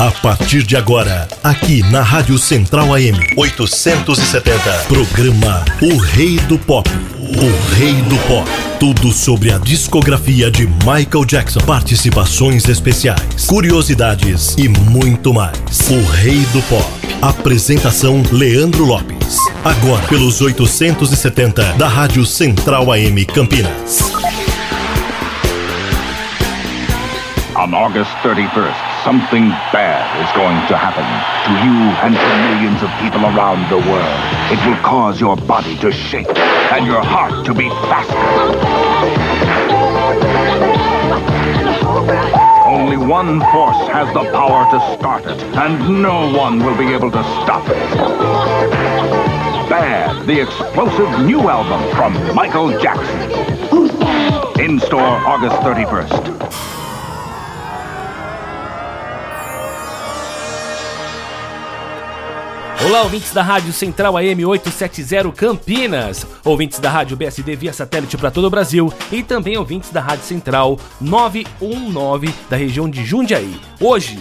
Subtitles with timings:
[0.00, 6.88] A partir de agora, aqui na Rádio Central AM 870, programa O Rei do Pop.
[7.18, 8.48] O Rei do Pop.
[8.78, 15.58] Tudo sobre a discografia de Michael Jackson, participações especiais, curiosidades e muito mais.
[15.90, 16.90] O Rei do Pop.
[17.20, 19.36] Apresentação Leandro Lopes.
[19.62, 24.00] Agora pelos 870 da Rádio Central AM Campinas.
[27.54, 31.04] On August 31st, something bad is going to happen
[31.48, 34.20] to you and to millions of people around the world.
[34.52, 38.16] It will cause your body to shake and your heart to beat faster.
[42.66, 47.10] Only one force has the power to start it, and no one will be able
[47.10, 47.76] to stop it.
[49.68, 53.20] Bad, the explosive new album from Michael Jackson.
[54.60, 56.79] In store August 31st.
[62.90, 68.32] Olá, ouvintes da Rádio Central AM 870 Campinas, ouvintes da Rádio BSD via satélite para
[68.32, 73.60] todo o Brasil e também ouvintes da Rádio Central 919 da região de Jundiaí.
[73.80, 74.18] Hoje,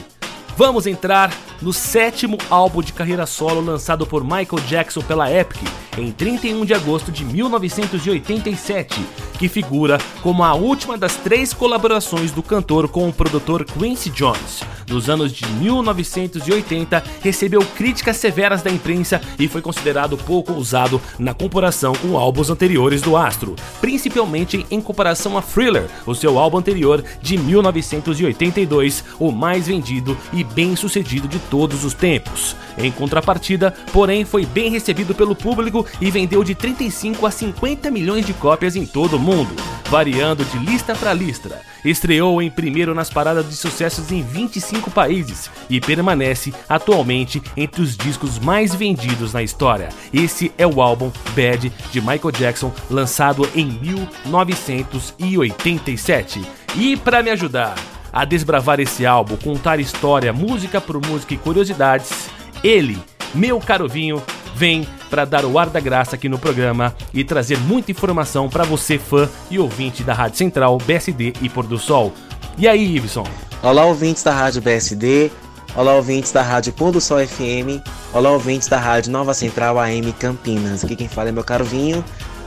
[0.60, 5.58] vamos entrar no sétimo álbum de carreira solo lançado por Michael Jackson pela Epic
[5.98, 9.06] em 31 de agosto de 1987,
[9.38, 14.62] que figura como a última das três colaborações do cantor com o produtor Quincy Jones.
[14.90, 21.34] Nos anos de 1980, recebeu críticas severas da imprensa e foi considerado pouco usado na
[21.34, 27.04] comparação com álbuns anteriores do astro, principalmente em comparação a Thriller, o seu álbum anterior
[27.22, 32.56] de 1982, o mais vendido e bem sucedido de todos os tempos.
[32.78, 38.26] Em contrapartida, porém, foi bem recebido pelo público e vendeu de 35 a 50 milhões
[38.26, 39.54] de cópias em todo o mundo,
[39.90, 41.62] variando de lista para lista.
[41.84, 47.96] Estreou em primeiro nas paradas de sucessos em 25 países e permanece atualmente entre os
[47.96, 49.88] discos mais vendidos na história.
[50.14, 56.42] Esse é o álbum Bad de Michael Jackson, lançado em 1987.
[56.76, 57.76] E para me ajudar
[58.12, 62.30] a desbravar esse álbum, contar história, música por música e curiosidades,
[62.64, 62.98] ele,
[63.34, 64.22] meu caro vinho,
[64.56, 68.64] vem para dar o ar da graça aqui no programa e trazer muita informação para
[68.64, 72.14] você, fã e ouvinte da Rádio Central, BSD e Pôr do Sol.
[72.58, 73.26] E aí, Iveson?
[73.64, 75.32] Olá, ouvintes da Rádio BSD.
[75.76, 77.82] Olá, ouvintes da Rádio Pôr do Sol FM.
[78.14, 80.84] Olá, ouvintes da Rádio Nova Central AM Campinas.
[80.84, 82.04] Aqui quem fala é meu caro Vinho.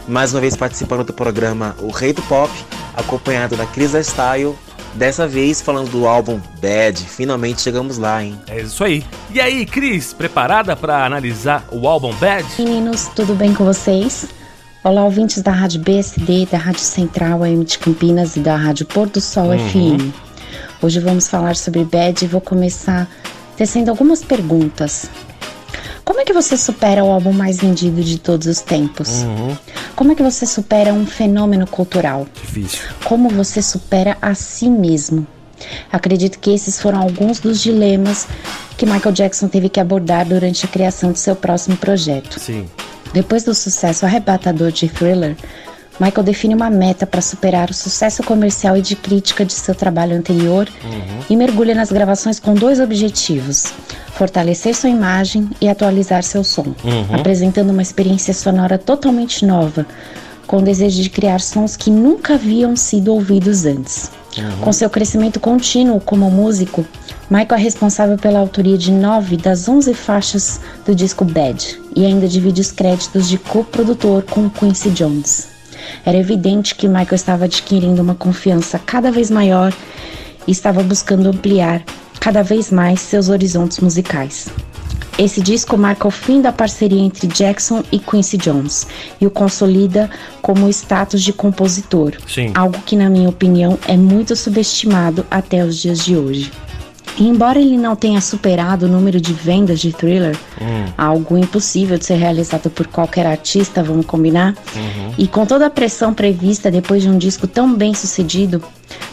[0.07, 2.53] Mais uma vez participando do programa O Rei do Pop,
[2.97, 4.57] acompanhado da Cris Style
[4.95, 8.39] Dessa vez falando do álbum Bad, finalmente chegamos lá, hein?
[8.47, 9.05] É isso aí.
[9.33, 12.47] E aí, Cris, preparada para analisar o álbum Bad?
[12.59, 14.27] Meninos, tudo bem com vocês?
[14.85, 19.09] Olá, ouvintes da Rádio BSD, da Rádio Central AM de Campinas e da Rádio Pôr
[19.09, 19.69] do Sol uhum.
[19.69, 20.15] FM.
[20.83, 23.09] Hoje vamos falar sobre Bad e vou começar
[23.57, 25.09] tecendo algumas perguntas.
[26.05, 29.23] Como é que você supera o álbum mais vendido de todos os tempos?
[29.23, 29.57] Uhum.
[29.95, 32.27] Como é que você supera um fenômeno cultural?
[32.41, 32.81] Difícil.
[33.05, 35.27] Como você supera a si mesmo?
[35.93, 38.27] Acredito que esses foram alguns dos dilemas
[38.77, 42.41] que Michael Jackson teve que abordar durante a criação de seu próximo projeto.
[42.41, 42.69] Sim.
[43.13, 45.37] Depois do sucesso arrebatador de Thriller,
[46.01, 50.17] Michael define uma meta para superar o sucesso comercial e de crítica de seu trabalho
[50.17, 51.21] anterior uhum.
[51.29, 53.73] e mergulha nas gravações com dois objetivos:
[54.15, 57.15] fortalecer sua imagem e atualizar seu som, uhum.
[57.15, 59.87] apresentando uma experiência sonora totalmente nova,
[60.47, 64.11] com o desejo de criar sons que nunca haviam sido ouvidos antes.
[64.37, 64.61] Uhum.
[64.63, 66.87] Com seu crescimento contínuo como músico,
[67.31, 72.27] Michael é responsável pela autoria de nove das onze faixas do disco Bad e ainda
[72.27, 75.52] divide os créditos de co-produtor com Quincy Jones.
[76.05, 79.73] Era evidente que Michael estava adquirindo uma confiança cada vez maior
[80.47, 81.83] e estava buscando ampliar
[82.21, 84.49] cada vez mais seus horizontes musicais.
[85.19, 88.87] Esse disco marca o fim da parceria entre Jackson e Quincy Jones
[89.21, 90.11] e o consolida
[90.41, 92.51] como status de compositor, Sim.
[92.55, 96.51] algo que, na minha opinião, é muito subestimado até os dias de hoje.
[97.17, 100.93] E embora ele não tenha superado o número de vendas de Thriller, hum.
[100.97, 105.15] algo impossível de ser realizado por qualquer artista, vamos combinar, uhum.
[105.19, 108.63] e com toda a pressão prevista depois de um disco tão bem sucedido,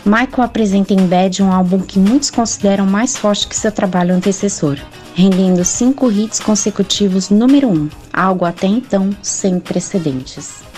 [0.05, 4.77] Michael apresenta em Bad um álbum que muitos consideram mais forte que seu trabalho antecessor,
[5.13, 10.68] rendendo cinco hits consecutivos número um, algo até então sem precedentes.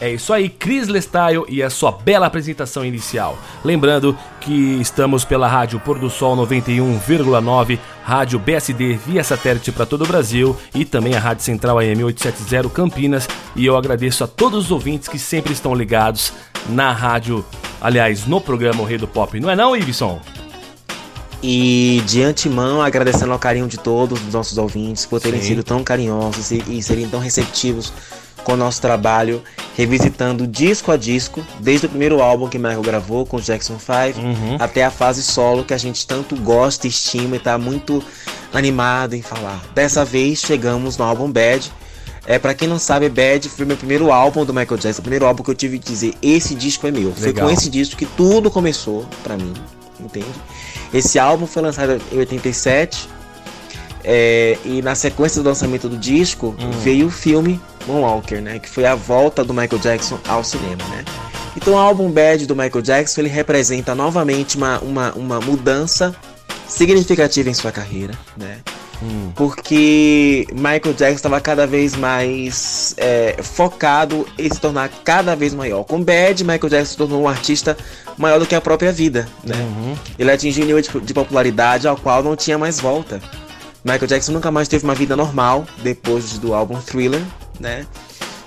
[0.00, 3.36] É isso aí, Chris Lestyle e a sua bela apresentação inicial.
[3.64, 10.04] Lembrando que estamos pela Rádio Pôr do Sol 91,9, Rádio BSD via satélite para todo
[10.04, 13.28] o Brasil e também a Rádio Central AM 870 Campinas.
[13.56, 16.32] E eu agradeço a todos os ouvintes que sempre estão ligados
[16.68, 17.44] na rádio,
[17.80, 19.38] aliás, no programa O Rei do Pop.
[19.40, 20.20] Não é não, Iveson?
[21.42, 25.48] E de antemão, agradecendo ao carinho de todos os nossos ouvintes por terem Sim.
[25.48, 27.92] sido tão carinhosos e, e serem tão receptivos
[28.48, 29.42] com o nosso trabalho,
[29.76, 34.56] revisitando disco a disco, desde o primeiro álbum que Michael gravou com Jackson 5 uhum.
[34.58, 38.02] até a fase solo que a gente tanto gosta, estima e está muito
[38.50, 39.62] animado em falar.
[39.74, 41.70] Dessa vez chegamos no álbum Bad.
[42.26, 45.26] É, para quem não sabe, Bad foi meu primeiro álbum do Michael Jackson, o primeiro
[45.26, 47.12] álbum que eu tive que dizer, esse disco é meu.
[47.18, 47.18] Legal.
[47.18, 49.52] Foi com esse disco que tudo começou para mim,
[50.00, 50.26] entende?
[50.94, 53.10] Esse álbum foi lançado em 87.
[54.04, 56.70] É, e na sequência do lançamento do disco hum.
[56.82, 58.58] veio o filme Moonwalker, né?
[58.58, 61.04] Que foi a volta do Michael Jackson ao cinema, né?
[61.56, 66.14] Então o álbum Bad do Michael Jackson ele representa novamente uma, uma, uma mudança
[66.68, 68.58] significativa em sua carreira, né?
[69.02, 69.30] Hum.
[69.34, 75.84] Porque Michael Jackson estava cada vez mais é, focado em se tornar cada vez maior.
[75.84, 77.76] Com Bad, Michael Jackson se tornou um artista
[78.16, 79.28] maior do que a própria vida.
[79.44, 79.54] Né?
[79.56, 79.96] Uhum.
[80.18, 83.20] Ele atingiu um nível de, de popularidade ao qual não tinha mais volta.
[83.84, 87.22] Michael Jackson nunca mais teve uma vida normal depois do álbum Thriller,
[87.58, 87.86] né?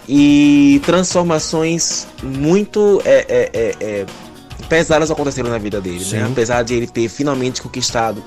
[0.08, 4.06] E transformações muito é, é, é, é
[4.68, 6.28] pesadas aconteceram na vida dele, né?
[6.30, 8.24] Apesar de ele ter finalmente conquistado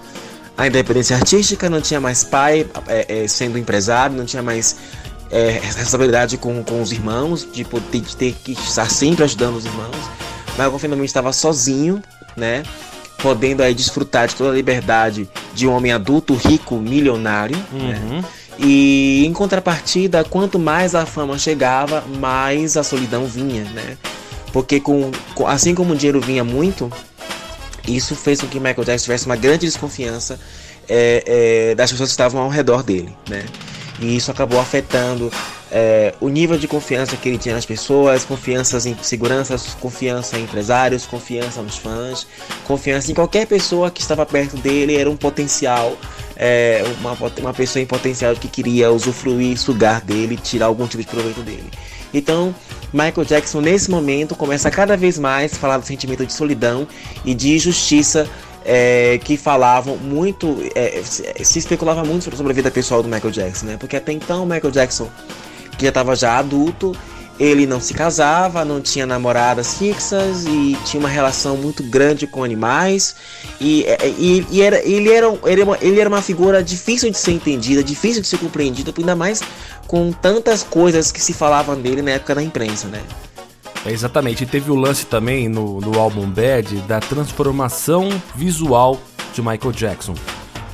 [0.57, 4.77] a independência artística, não tinha mais pai é, é, sendo empresário, não tinha mais
[5.65, 9.97] responsabilidade com, com os irmãos, de, poder, de ter que estar sempre ajudando os irmãos.
[10.57, 12.01] Mas finalmente estava sozinho,
[12.37, 12.63] né?
[13.25, 17.57] Podendo aí desfrutar de toda a liberdade de um homem adulto, rico, milionário.
[17.73, 17.99] Né?
[18.03, 18.21] Uhum.
[18.21, 18.25] Né?
[18.59, 23.97] E em contrapartida, quanto mais a fama chegava, mais a solidão vinha, né?
[24.53, 25.11] Porque com,
[25.47, 26.93] assim como o dinheiro vinha muito,
[27.89, 30.39] isso fez com que Michael Jackson tivesse uma grande desconfiança
[30.87, 31.25] é,
[31.71, 33.45] é, das pessoas que estavam ao redor dele, né?
[34.05, 35.33] E isso acabou afetando
[35.73, 40.45] é, o nível de confiança que ele tinha nas pessoas, confiança em seguranças, confiança em
[40.45, 42.27] empresários, confiança nos fãs,
[42.65, 45.97] confiança em qualquer pessoa que estava perto dele, era um potencial,
[46.37, 51.09] é, uma, uma pessoa em potencial que queria usufruir, sugar dele, tirar algum tipo de
[51.09, 51.71] proveito dele.
[52.13, 52.55] Então,
[52.93, 56.87] Michael Jackson, nesse momento, começa cada vez mais a falar do sentimento de solidão
[57.25, 58.29] e de injustiça
[58.65, 63.67] é, que falavam muito, é, se especulava muito sobre a vida pessoal do Michael Jackson,
[63.67, 63.77] né?
[63.79, 65.09] Porque até então o Michael Jackson,
[65.77, 66.97] que já estava já adulto,
[67.39, 72.45] ele não se casava, não tinha namoradas fixas e tinha uma relação muito grande com
[72.45, 73.17] animais.
[73.61, 77.11] E, é, e, e era, ele, era, ele, era uma, ele era uma figura difícil
[77.11, 79.43] de ser entendida, difícil de ser compreendida, ainda mais
[79.87, 83.03] com tantas coisas que se falavam dele na época da imprensa, né?
[83.85, 88.99] É, exatamente, e teve o lance também no, no álbum Bad da transformação visual
[89.35, 90.15] de Michael Jackson.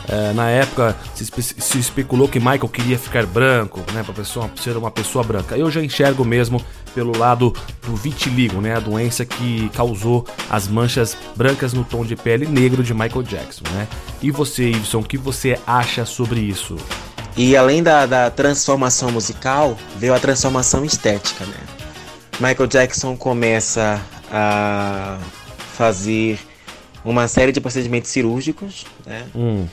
[0.08, 4.76] É, na época se, se, especulou que Michael queria ficar branco, né, para pessoa ser
[4.76, 5.56] uma pessoa branca.
[5.56, 6.60] Eu já enxergo mesmo
[6.94, 7.54] pelo lado
[7.86, 12.82] do vitiligo, né, a doença que causou as manchas brancas no tom de pele negro
[12.82, 13.86] de Michael Jackson, né?
[14.20, 16.76] E você, Iveson, o que você acha sobre isso?
[17.36, 21.79] E além da, da transformação musical, veio a transformação estética, né?
[22.40, 24.00] Michael Jackson começa
[24.32, 25.18] a
[25.74, 26.38] fazer
[27.04, 29.26] uma série de procedimentos cirúrgicos, né?
[29.34, 29.66] Hum.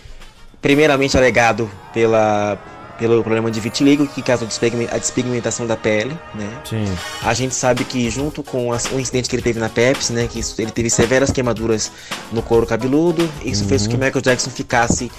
[0.62, 2.58] Primeiramente alegado pela,
[3.00, 6.50] pelo problema de vitiligo que causa a despigmentação da pele, né?
[6.66, 6.86] Sim.
[7.24, 10.40] A gente sabe que junto com o incidente que ele teve na Pepsi, né, que
[10.62, 11.92] ele teve severas queimaduras
[12.34, 13.69] no couro cabeludo, isso uhum.
[13.69, 15.10] fez com que Michael Jackson ficasse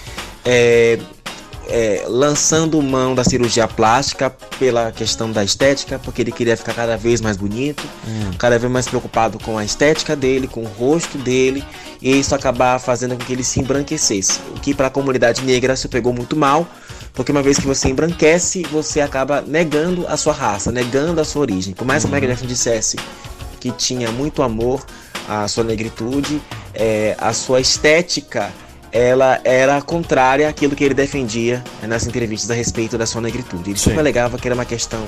[0.44, 0.98] é,
[1.68, 6.96] é, lançando mão da cirurgia plástica pela questão da estética, porque ele queria ficar cada
[6.96, 8.30] vez mais bonito, hum.
[8.38, 11.62] cada vez mais preocupado com a estética dele, com o rosto dele,
[12.00, 15.76] e isso acabar fazendo com que ele se embranquecesse, o que para a comunidade negra
[15.76, 16.66] se pegou muito mal,
[17.12, 21.42] porque uma vez que você embranquece, você acaba negando a sua raça, negando a sua
[21.42, 21.74] origem.
[21.74, 22.96] Por mais que o Michael Jackson dissesse
[23.58, 24.86] que tinha muito amor
[25.28, 26.40] à sua negritude,
[26.72, 28.52] é, a sua estética
[28.92, 33.70] ela era contrária àquilo que ele defendia nas entrevistas a respeito da sua negritude.
[33.70, 33.84] Ele Sim.
[33.84, 35.06] sempre alegava que era uma questão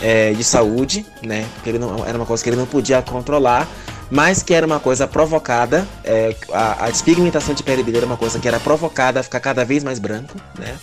[0.00, 1.46] é, de saúde, né?
[1.54, 3.68] Porque ele não, era uma coisa que ele não podia controlar,
[4.10, 5.86] mas que era uma coisa provocada.
[6.04, 9.40] É, a, a despigmentação de pele dele era uma coisa que era provocada a ficar
[9.40, 10.76] cada vez mais branco, né?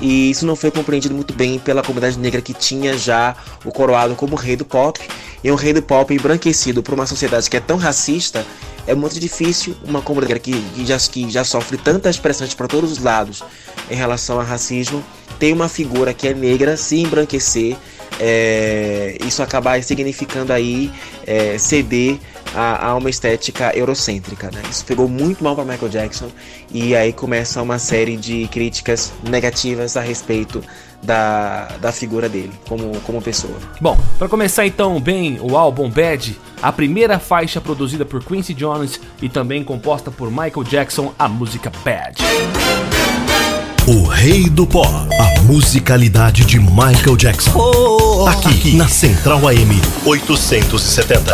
[0.00, 4.14] E isso não foi compreendido muito bem pela comunidade negra que tinha já o coroado
[4.14, 5.00] como rei do pop.
[5.42, 8.44] E um rei do pop embranquecido por uma sociedade que é tão racista,
[8.86, 12.92] é muito difícil uma comunidade que, que, já, que já sofre tantas pressões para todos
[12.92, 13.42] os lados
[13.90, 15.04] em relação ao racismo,
[15.38, 17.76] ter uma figura que é negra se embranquecer,
[18.18, 20.90] é, isso acabar significando aí
[21.26, 22.18] é, ceder
[22.54, 24.62] a, a, uma estética eurocêntrica, né?
[24.70, 26.28] Isso pegou muito mal para Michael Jackson
[26.72, 30.62] e aí começa uma série de críticas negativas a respeito
[31.02, 33.56] da, da figura dele como, como pessoa.
[33.80, 39.00] Bom, para começar então bem o álbum Bad, a primeira faixa produzida por Quincy Jones
[39.22, 42.16] e também composta por Michael Jackson, a música Bad.
[43.90, 44.86] O rei do pop,
[45.18, 47.50] a musicalidade de Michael Jackson.
[48.28, 48.76] Aqui, aqui.
[48.76, 51.32] na Central AM 870.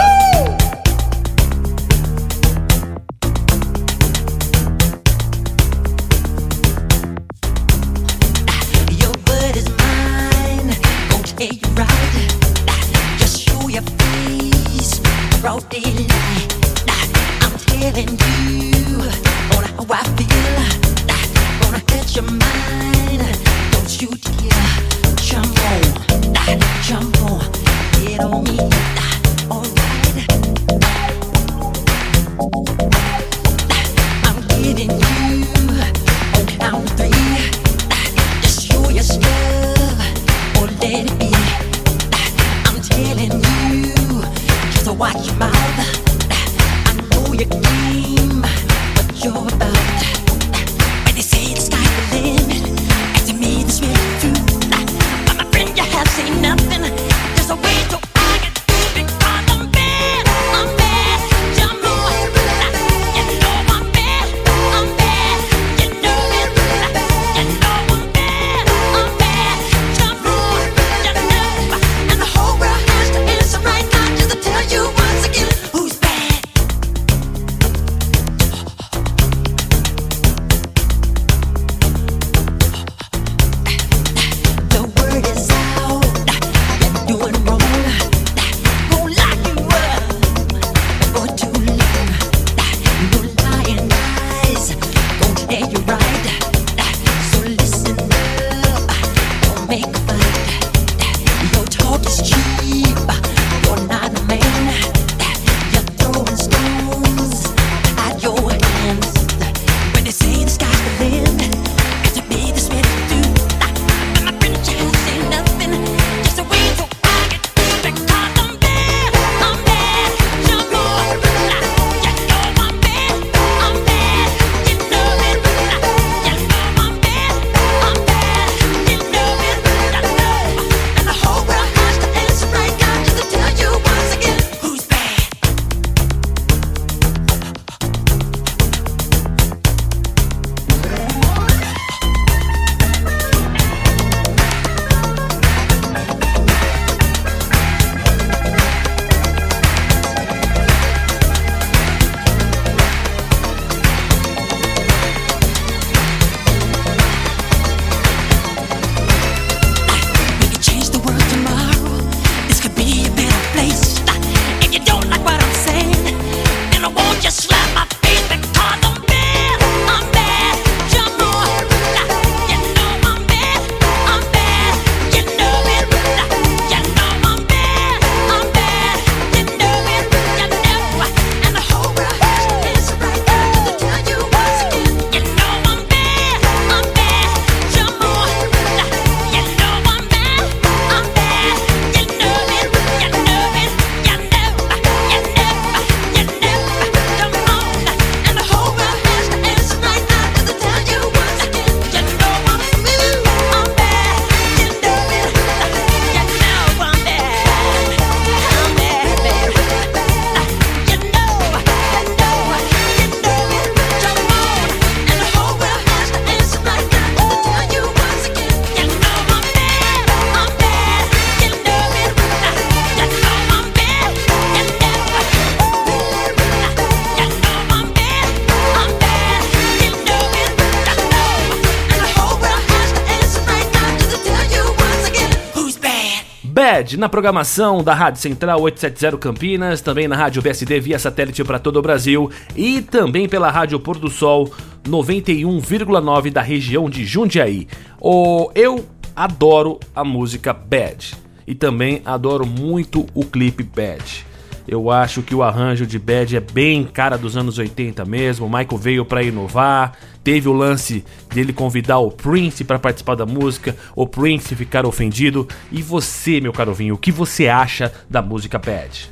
[236.92, 241.78] Na programação da Rádio Central 870 Campinas, também na Rádio BSD via satélite para todo
[241.78, 244.52] o Brasil e também pela Rádio Pôr do Sol
[244.84, 247.66] 91,9 da região de Jundiaí.
[247.98, 248.84] Oh, eu
[249.16, 251.14] adoro a música Bad
[251.46, 254.26] e também adoro muito o clipe Bad.
[254.66, 258.47] Eu acho que o arranjo de Bad é bem cara dos anos 80 mesmo.
[258.47, 259.92] O Michael veio para inovar.
[260.23, 261.04] Teve o lance
[261.35, 265.47] dele convidar o Prince para participar da música, o Prince ficar ofendido.
[265.71, 269.11] E você, meu caro vinho, o que você acha da música Bad?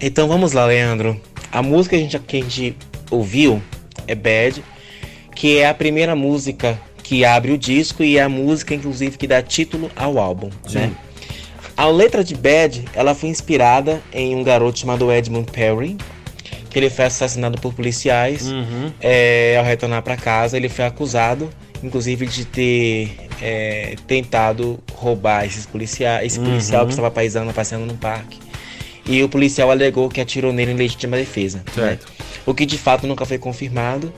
[0.00, 1.20] Então vamos lá, Leandro.
[1.52, 2.76] A música que a gente, que a gente
[3.10, 3.62] ouviu
[4.06, 4.64] é Bad,
[5.34, 9.26] que é a primeira música que abre o disco e é a música, inclusive, que
[9.26, 10.78] dá título ao álbum, Sim.
[10.78, 10.92] né?
[11.76, 15.96] A letra de Bad, ela foi inspirada em um garoto chamado Edmund Perry,
[16.70, 18.46] que ele foi assassinado por policiais.
[18.48, 18.92] Uhum.
[19.00, 21.50] É, ao retornar para casa, ele foi acusado,
[21.82, 26.86] inclusive, de ter é, tentado roubar esses policiais, esse policial uhum.
[26.86, 28.38] que estava paisando, passeando no parque.
[29.06, 31.62] E o policial alegou que atirou nele em legítima defesa.
[31.76, 31.98] Né?
[32.46, 34.12] O que de fato nunca foi confirmado.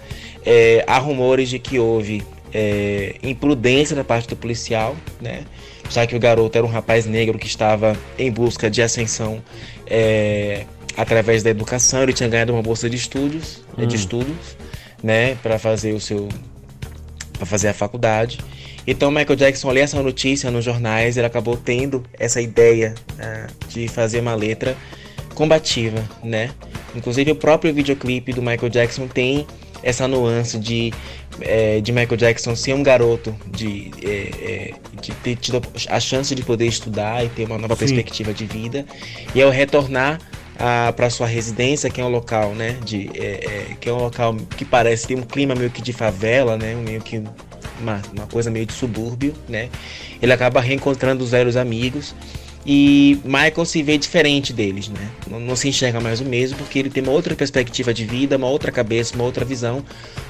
[0.44, 2.22] É, há rumores de que houve
[2.54, 5.42] é, imprudência da parte do policial, né?
[5.90, 9.42] Já que o garoto era um rapaz negro que estava em busca de ascensão
[9.86, 10.64] é,
[10.96, 12.02] através da educação.
[12.02, 13.86] Ele tinha ganhado uma bolsa de estudos, hum.
[13.86, 14.56] de estudos,
[15.02, 16.28] né, para fazer o seu,
[17.32, 18.38] para fazer a faculdade.
[18.86, 23.88] Então Michael Jackson lê essa notícia nos jornais, ele acabou tendo essa ideia uh, de
[23.88, 24.76] fazer uma letra
[25.34, 26.50] combativa, né?
[26.94, 29.46] Inclusive o próprio videoclipe do Michael Jackson tem
[29.82, 30.92] essa nuance de,
[31.40, 36.34] é, de Michael Jackson ser um garoto, de, é, é, de ter tido a chance
[36.34, 37.80] de poder estudar e ter uma nova Sim.
[37.80, 38.84] perspectiva de vida.
[39.34, 40.20] E ao retornar
[40.96, 44.34] para sua residência, que é um local, né, de, é, é, que é um local
[44.56, 47.22] que parece ter um clima meio que de favela, né, meio que
[47.78, 49.68] uma, uma coisa meio de subúrbio, né?
[50.22, 52.14] Ele acaba reencontrando os velhos amigos
[52.66, 55.08] e Michael se vê diferente deles, né?
[55.30, 58.36] Não, não, se enxerga mais o mesmo porque ele tem uma outra perspectiva de vida,
[58.36, 59.84] uma outra cabeça, uma outra visão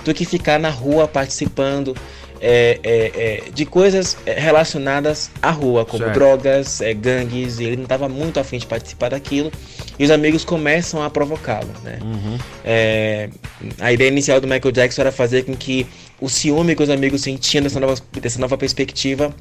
[0.05, 1.97] do que ficar na rua participando
[2.39, 3.13] é, é,
[3.47, 6.15] é, de coisas relacionadas à rua, como certo.
[6.15, 7.59] drogas, é, gangues.
[7.59, 9.51] ele não estava muito afim de participar daquilo
[9.99, 11.99] e os amigos começam a provocá-lo, né?
[12.03, 12.39] Uhum.
[12.63, 13.31] É,
[13.81, 15.87] a ideia inicial do Michael Jackson era fazer com que
[16.21, 19.35] o ciúme que os amigos sentiam dessa nova, dessa nova perspectiva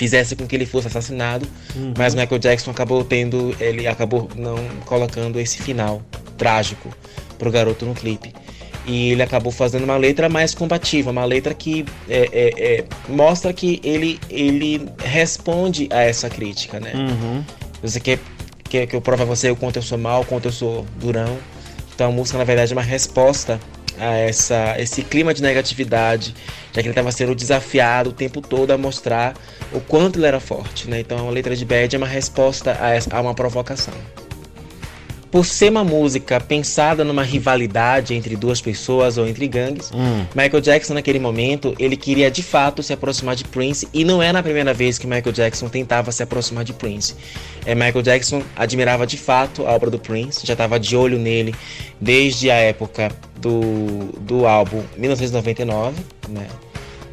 [0.00, 1.92] fizesse com que ele fosse assassinado, uhum.
[1.94, 6.00] mas Michael Jackson acabou tendo, ele acabou não colocando esse final
[6.38, 6.88] trágico
[7.38, 8.32] pro garoto no clipe.
[8.86, 13.52] E ele acabou fazendo uma letra mais combativa, uma letra que é, é, é, mostra
[13.52, 16.92] que ele, ele responde a essa crítica, né?
[16.94, 17.44] Uhum.
[17.82, 18.18] Você quer,
[18.70, 20.86] quer que eu prove a você o quanto eu sou mal, o quanto eu sou
[20.98, 21.36] durão.
[21.94, 23.60] Então a música, na verdade, é uma resposta
[24.00, 26.34] a essa, esse clima de negatividade,
[26.72, 29.34] já que ele estava sendo desafiado o tempo todo a mostrar
[29.72, 30.88] o quanto ele era forte.
[30.88, 31.00] Né?
[31.00, 33.94] Então a letra de Bad é uma resposta a, essa, a uma provocação.
[35.30, 40.26] Por ser uma música pensada numa rivalidade entre duas pessoas ou entre gangues, hum.
[40.34, 44.40] Michael Jackson naquele momento ele queria de fato se aproximar de Prince e não era
[44.40, 47.14] a primeira vez que Michael Jackson tentava se aproximar de Prince.
[47.64, 51.54] É, Michael Jackson admirava de fato a obra do Prince, já estava de olho nele
[52.00, 55.96] desde a época do, do álbum 1999,
[56.28, 56.46] né?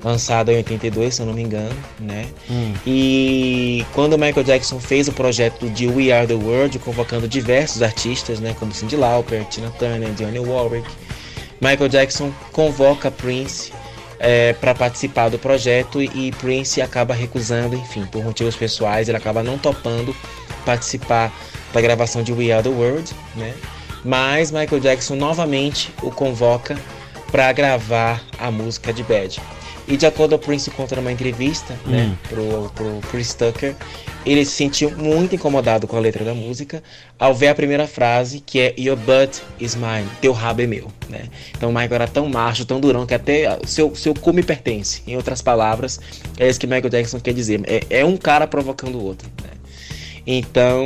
[0.04, 2.28] Lançado em 82, se eu não me engano, né?
[2.50, 2.74] Hum.
[2.86, 7.82] E quando o Michael Jackson fez o projeto de We Are the World, convocando diversos
[7.82, 10.88] artistas, né, como Cyndi Lauper, Tina Turner, Dionne Warwick,
[11.60, 13.72] Michael Jackson convoca Prince
[14.20, 19.44] é, para participar do projeto e Prince acaba recusando, enfim, por motivos pessoais, ele acaba
[19.44, 20.16] não topando
[20.66, 21.32] participar
[21.74, 23.54] da gravação de We Are the World, né?
[24.04, 26.78] Mas Michael Jackson novamente o convoca
[27.32, 29.42] para gravar a música de Bad.
[29.88, 32.10] E de acordo com o Prince conta numa entrevista, né, hum.
[32.10, 33.74] né, pro, pro Chris Tucker,
[34.26, 36.84] ele se sentiu muito incomodado com a letra da música
[37.18, 40.92] ao ver a primeira frase, que é Your butt is mine, teu rabo é meu,
[41.10, 41.30] né?
[41.56, 45.02] Então o Michael era tão macho, tão durão, que até seu, seu cu me pertence.
[45.08, 46.00] Em outras palavras,
[46.38, 47.62] é isso que Michael Jackson quer dizer.
[47.66, 49.57] É, é um cara provocando o outro, né?
[50.30, 50.86] Então,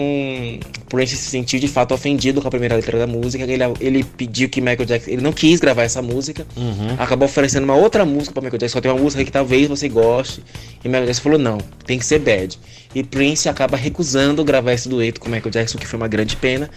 [0.87, 3.43] Prince se sentiu de fato ofendido com a primeira letra da música.
[3.43, 5.09] Ele, ele pediu que Michael Jackson.
[5.09, 6.45] Ele não quis gravar essa música.
[6.55, 6.93] Uhum.
[6.99, 8.77] Acabou oferecendo uma outra música para Michael Jackson.
[8.77, 10.43] Só tem uma música que talvez você goste.
[10.85, 12.59] E Michael Jackson falou: não, tem que ser bad.
[12.93, 16.69] E Prince acaba recusando gravar esse dueto com Michael Jackson, que foi uma grande pena.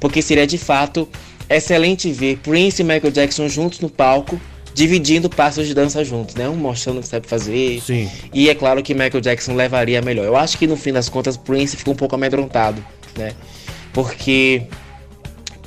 [0.00, 1.06] Porque seria de fato
[1.50, 4.40] excelente ver Prince e Michael Jackson juntos no palco
[4.76, 6.46] dividindo passos de dança juntos, né?
[6.46, 7.80] Um mostrando o que sabe fazer.
[7.80, 8.10] Sim.
[8.30, 10.26] E é claro que Michael Jackson levaria melhor.
[10.26, 12.84] Eu acho que no fim das contas Prince ficou um pouco amedrontado,
[13.16, 13.32] né?
[13.90, 14.64] Porque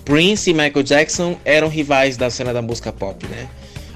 [0.05, 3.47] Prince e Michael Jackson eram rivais da cena da música pop, né?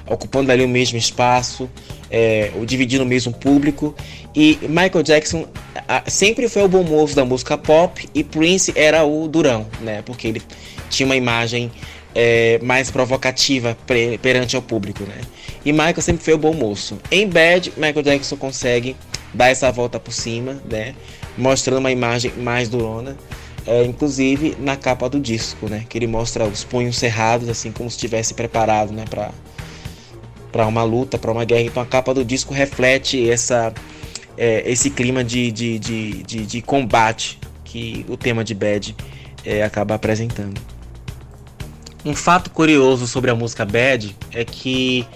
[0.04, 1.70] Ocupando ali o mesmo espaço,
[2.10, 3.94] é, dividindo o mesmo público.
[4.34, 5.46] E Michael Jackson
[5.86, 10.02] a, sempre foi o bom moço da música pop e Prince era o durão, né?
[10.02, 10.42] Porque ele
[10.90, 11.70] tinha uma imagem
[12.14, 13.76] é, mais provocativa
[14.22, 15.20] perante ao público, né?
[15.64, 16.98] E Michael sempre foi o bom moço.
[17.10, 18.96] Em Bad, Michael Jackson consegue
[19.32, 20.94] dar essa volta por cima, né?
[21.36, 23.16] Mostrando uma imagem mais durona.
[23.66, 25.86] É, inclusive na capa do disco, né?
[25.88, 29.04] Que ele mostra os punhos cerrados, assim como se estivesse preparado, né?
[29.08, 29.30] Para
[30.54, 31.62] para uma luta, para uma guerra.
[31.62, 33.74] Então a capa do disco reflete essa,
[34.38, 38.94] é, esse clima de, de, de, de, de combate que o tema de Bad
[39.44, 40.60] é, acaba apresentando.
[42.04, 45.06] Um fato curioso sobre a música Bad é que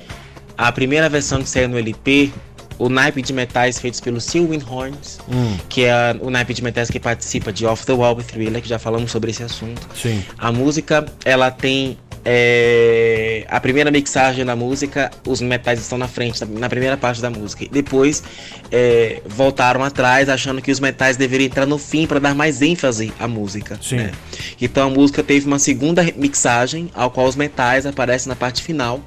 [0.56, 2.32] a primeira versão que saiu no LP,
[2.78, 5.56] o naipe de metais feitos pelo Sylvan Horns, hum.
[5.68, 8.68] que é o naipe de metais que participa de Off the Wall with Thriller, que
[8.68, 9.86] já falamos sobre esse assunto.
[9.94, 10.24] Sim.
[10.38, 11.98] A música, ela tem
[12.30, 17.30] é, a primeira mixagem da música, os metais estão na frente, na primeira parte da
[17.30, 17.64] música.
[17.72, 18.22] Depois
[18.70, 23.14] é, voltaram atrás, achando que os metais deveriam entrar no fim para dar mais ênfase
[23.18, 23.80] à música.
[23.82, 23.96] Sim.
[23.96, 24.12] Né?
[24.60, 29.00] Então a música teve uma segunda mixagem, ao qual os metais aparecem na parte final.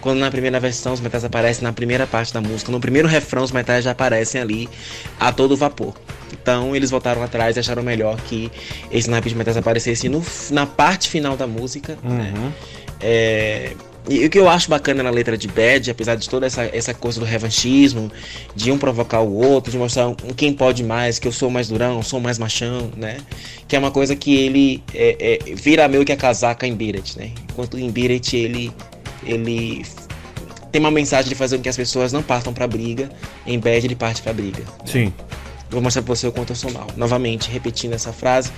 [0.00, 3.42] Quando na primeira versão os metais aparecem na primeira parte da música, no primeiro refrão
[3.42, 4.68] os metais já aparecem ali
[5.18, 5.94] a todo vapor.
[6.32, 8.50] Então eles voltaram atrás e acharam melhor que
[8.90, 11.98] esse naipe de metais aparecesse no, na parte final da música.
[12.02, 12.32] Né?
[12.34, 12.44] Uhum.
[12.44, 12.52] Né?
[13.00, 13.72] É,
[14.08, 16.94] e o que eu acho bacana na letra de Bad, apesar de toda essa, essa
[16.94, 18.10] coisa do revanchismo,
[18.54, 21.68] de um provocar o outro, de mostrar um, quem pode mais, que eu sou mais
[21.68, 23.18] durão, sou mais machão, né?
[23.66, 27.18] Que é uma coisa que ele é, é, vira meio que a casaca em Biret,
[27.18, 27.32] né?
[27.50, 28.72] Enquanto em Biret ele,
[29.26, 29.84] ele
[30.70, 33.10] tem uma mensagem de fazer com que as pessoas não partam pra briga,
[33.46, 34.60] em Bad ele parte pra briga.
[34.60, 34.66] Né?
[34.84, 35.12] Sim.
[35.68, 36.86] Vou mostrar pra você o quanto eu sou mal.
[36.96, 38.52] Novamente, repetindo essa frase.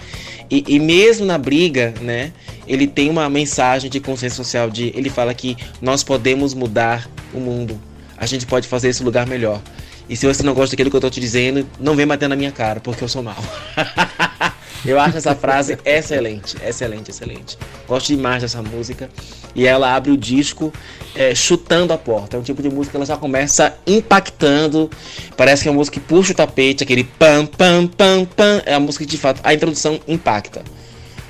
[0.50, 2.32] E, e, mesmo na briga, né?
[2.66, 4.70] Ele tem uma mensagem de consciência social.
[4.70, 7.80] De, ele fala que nós podemos mudar o mundo.
[8.16, 9.62] A gente pode fazer esse lugar melhor.
[10.08, 12.36] E se você não gosta daquilo que eu tô te dizendo, não vem bater na
[12.36, 13.36] minha cara, porque eu sou mal.
[14.84, 17.58] eu acho essa frase excelente, excelente, excelente.
[17.86, 19.10] Gosto demais dessa música.
[19.54, 20.72] E ela abre o disco
[21.14, 22.36] é, chutando a porta.
[22.36, 24.90] É um tipo de música que ela já começa impactando.
[25.36, 28.62] Parece que é uma música que puxa o tapete, aquele pam, pam, pam, pam.
[28.64, 30.62] É a música que de fato a introdução impacta.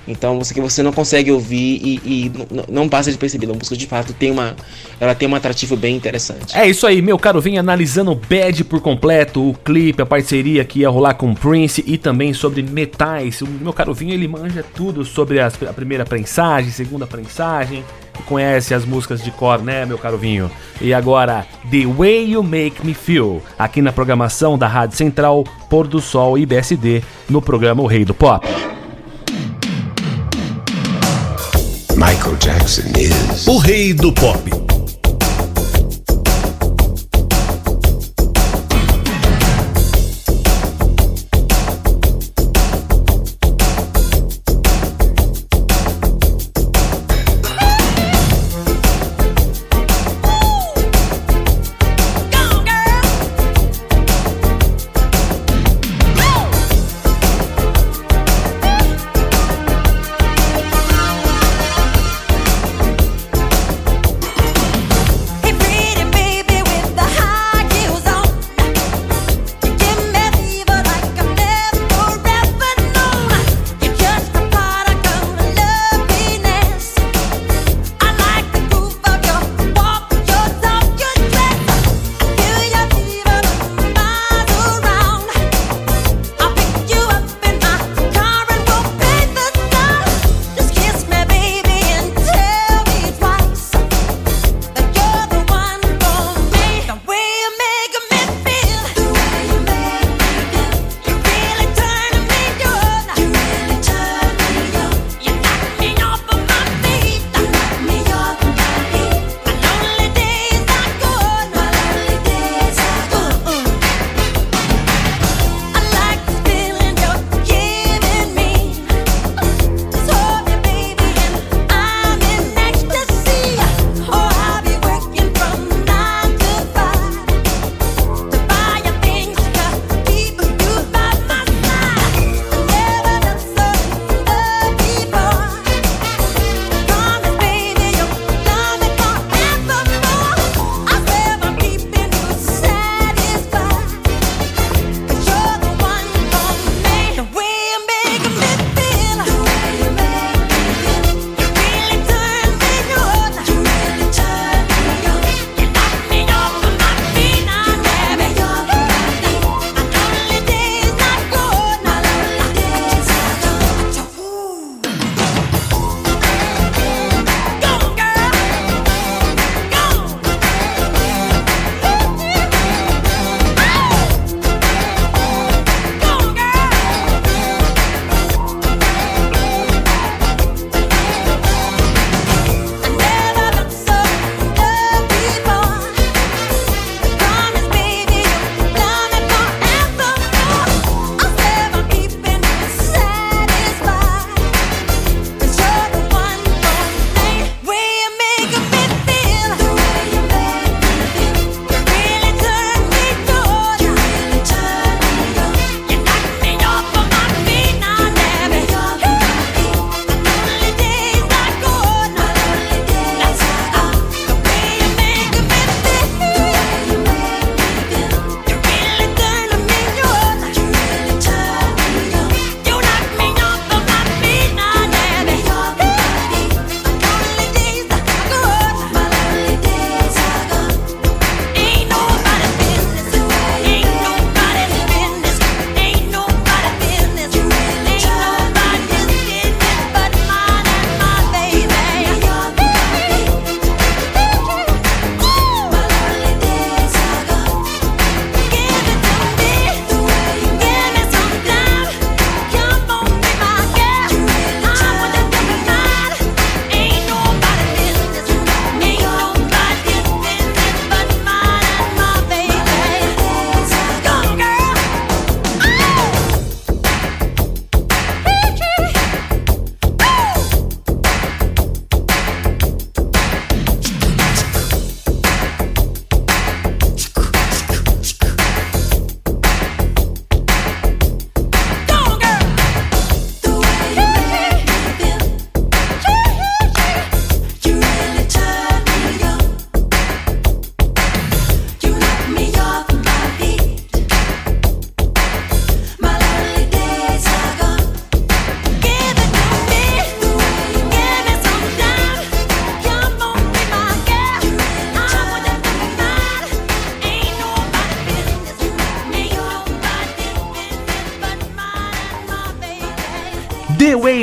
[0.09, 2.33] Então você que você não consegue ouvir e, e
[2.69, 3.51] não passa de perceber.
[3.51, 4.57] A música de fato tem uma,
[4.99, 6.57] ela tem um atrativo bem interessante.
[6.57, 10.65] É isso aí, meu caro, vem analisando o Bad por completo, o clipe, a parceria
[10.65, 13.43] que ia rolar com o Prince e também sobre metais.
[13.43, 17.85] O meu caro Vinho ele manja tudo sobre as, a primeira prensagem, segunda prensagem
[18.23, 20.51] conhece as músicas de cor, né, meu caro Vinho?
[20.81, 25.87] E agora, The Way You Make Me Feel, aqui na programação da Rádio Central, Pôr
[25.87, 28.47] do Sol e BSD, no programa O Rei do Pop.
[33.47, 34.78] O rei do pop.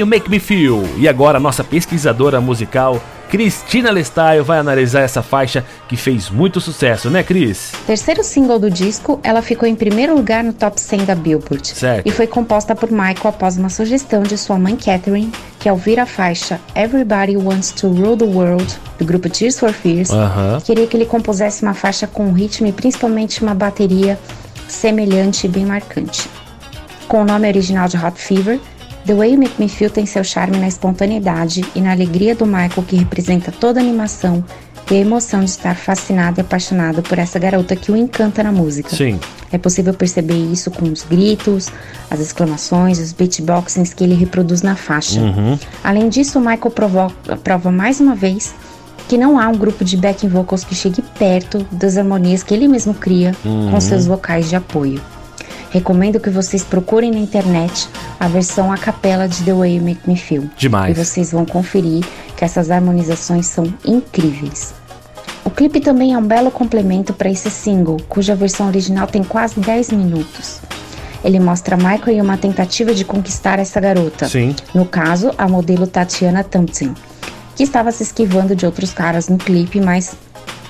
[0.06, 0.84] You Make Me Feel.
[0.98, 7.10] E agora nossa pesquisadora musical Cristina Lestyle vai analisar essa faixa que fez muito sucesso,
[7.10, 7.72] né, Cris?
[7.88, 11.68] Terceiro single do disco, ela ficou em primeiro lugar no top 100 da Billboard.
[11.68, 12.08] Certo.
[12.08, 16.00] E foi composta por Michael após uma sugestão de sua mãe Catherine, que ao ouvir
[16.00, 20.62] a faixa Everybody Wants to Rule the World, do grupo Tears for Fears, Aham.
[20.64, 24.20] queria que ele compusesse uma faixa com um ritmo e principalmente uma bateria
[24.68, 26.30] semelhante e bem marcante.
[27.08, 28.60] Com o nome original de Hot Fever,
[29.06, 32.46] The Way You Make Me Feel tem seu charme na espontaneidade e na alegria do
[32.46, 34.44] Michael que representa toda a animação
[34.90, 38.52] e a emoção de estar fascinado e apaixonado por essa garota que o encanta na
[38.52, 38.96] música.
[38.96, 39.20] Sim.
[39.52, 41.70] É possível perceber isso com os gritos,
[42.10, 45.22] as exclamações, os beatboxings que ele reproduz na faixa.
[45.84, 48.54] Além disso, o Michael provoca- prova mais uma vez
[49.08, 52.68] que não há um grupo de backing vocals que chegue perto das harmonias que ele
[52.68, 55.00] mesmo cria com seus vocais de apoio.
[55.76, 60.10] Recomendo que vocês procurem na internet a versão a capela de The Way You Make
[60.10, 60.50] Me Feel.
[60.56, 60.98] Demais.
[60.98, 62.02] E vocês vão conferir
[62.38, 64.74] que essas harmonizações são incríveis.
[65.44, 69.60] O clipe também é um belo complemento para esse single, cuja versão original tem quase
[69.60, 70.62] 10 minutos.
[71.22, 74.30] Ele mostra Michael em uma tentativa de conquistar essa garota.
[74.30, 74.56] Sim.
[74.74, 76.94] No caso, a modelo Tatiana Thompson,
[77.54, 80.16] que estava se esquivando de outros caras no clipe, mas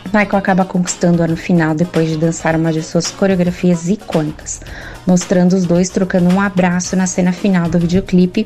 [0.06, 4.62] Michael acaba conquistando-a no final depois de dançar uma de suas coreografias icônicas,
[5.06, 8.46] mostrando os dois trocando um abraço na cena final do videoclipe,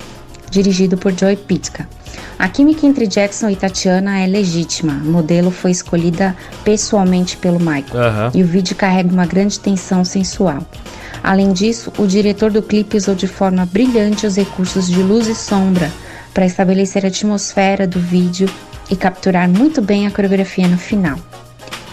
[0.49, 1.87] dirigido por Joy Pitka.
[2.37, 4.93] A química entre Jackson e Tatiana é legítima.
[4.93, 8.31] A modelo foi escolhida pessoalmente pelo Michael Aham.
[8.33, 10.65] e o vídeo carrega uma grande tensão sensual.
[11.21, 15.35] Além disso, o diretor do clipe usou de forma brilhante os recursos de luz e
[15.35, 15.91] sombra
[16.33, 18.49] para estabelecer a atmosfera do vídeo
[18.89, 21.19] e capturar muito bem a coreografia no final.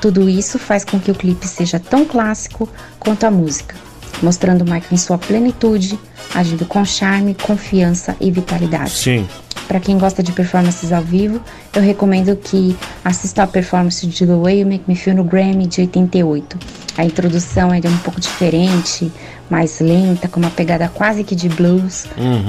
[0.00, 2.68] Tudo isso faz com que o clipe seja tão clássico
[3.00, 3.74] quanto a música,
[4.22, 5.98] mostrando Michael em sua plenitude,
[6.34, 8.90] agindo com charme, confiança e vitalidade.
[8.90, 9.26] Sim.
[9.66, 11.40] Para quem gosta de performances ao vivo,
[11.74, 15.66] eu recomendo que assista a performance de The Way You Make Me Feel no Grammy
[15.66, 16.56] de 88.
[16.96, 19.10] A introdução é um pouco diferente,
[19.50, 22.06] mais lenta, com uma pegada quase que de blues.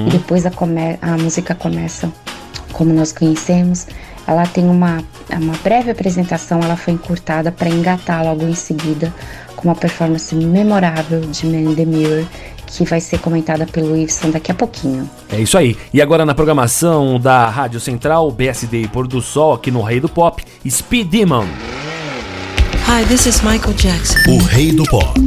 [0.07, 0.51] E depois a,
[1.01, 2.11] a música começa
[2.71, 3.87] como nós conhecemos.
[4.27, 9.13] Ela tem uma, uma breve apresentação, ela foi encurtada para engatar logo em seguida
[9.57, 12.25] com uma performance memorável de Man in the Mirror,
[12.65, 15.09] que vai ser comentada pelo Wilson daqui a pouquinho.
[15.29, 15.75] É isso aí.
[15.93, 19.99] E agora na programação da Rádio Central, BSD e Pôr do Sol, aqui no Rei
[19.99, 21.47] do Pop, Speed Demon.
[22.87, 24.17] Hi, this is Michael Jackson.
[24.29, 25.19] O rei do pop.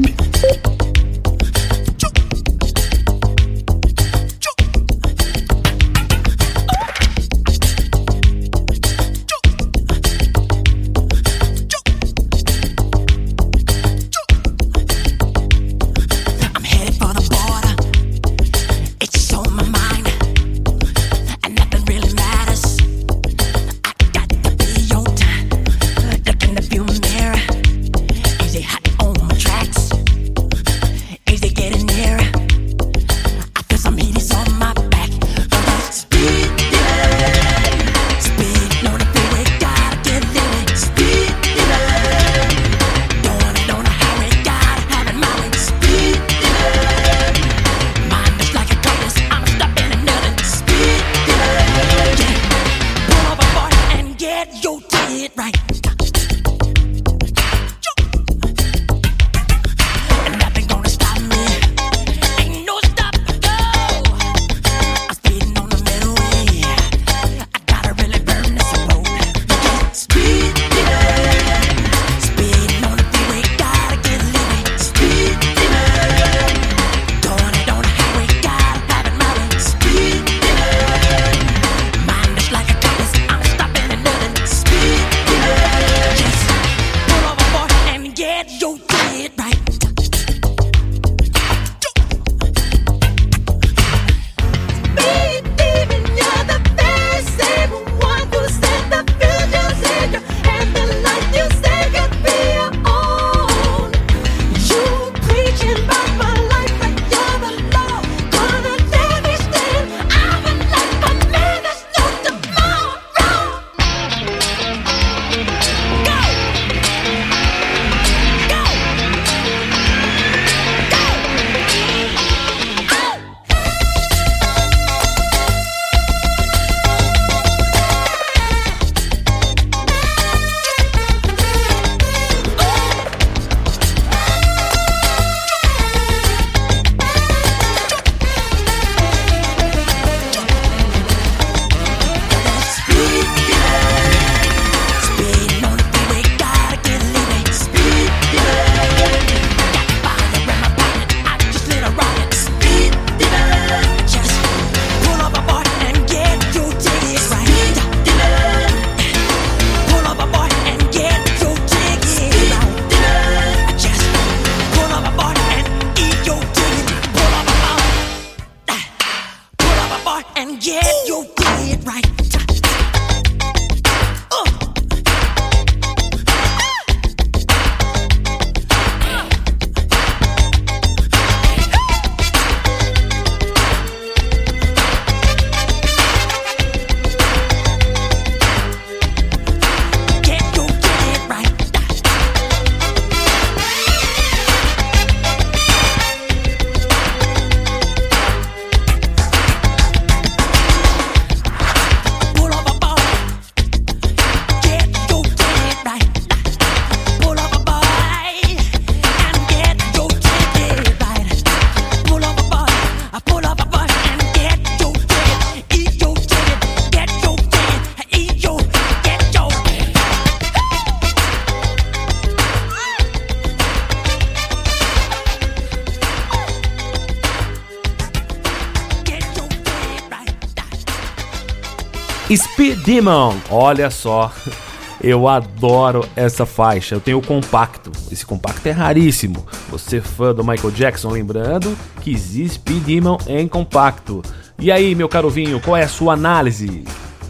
[232.91, 234.33] Demon, olha só.
[235.01, 236.97] Eu adoro essa faixa.
[236.97, 237.93] Eu tenho o compacto.
[238.11, 239.47] Esse compacto é raríssimo.
[239.71, 244.23] Você fã do Michael Jackson, lembrando que existe Speed Demon em compacto.
[244.59, 246.83] E aí, meu caro Vinho, qual é a sua análise?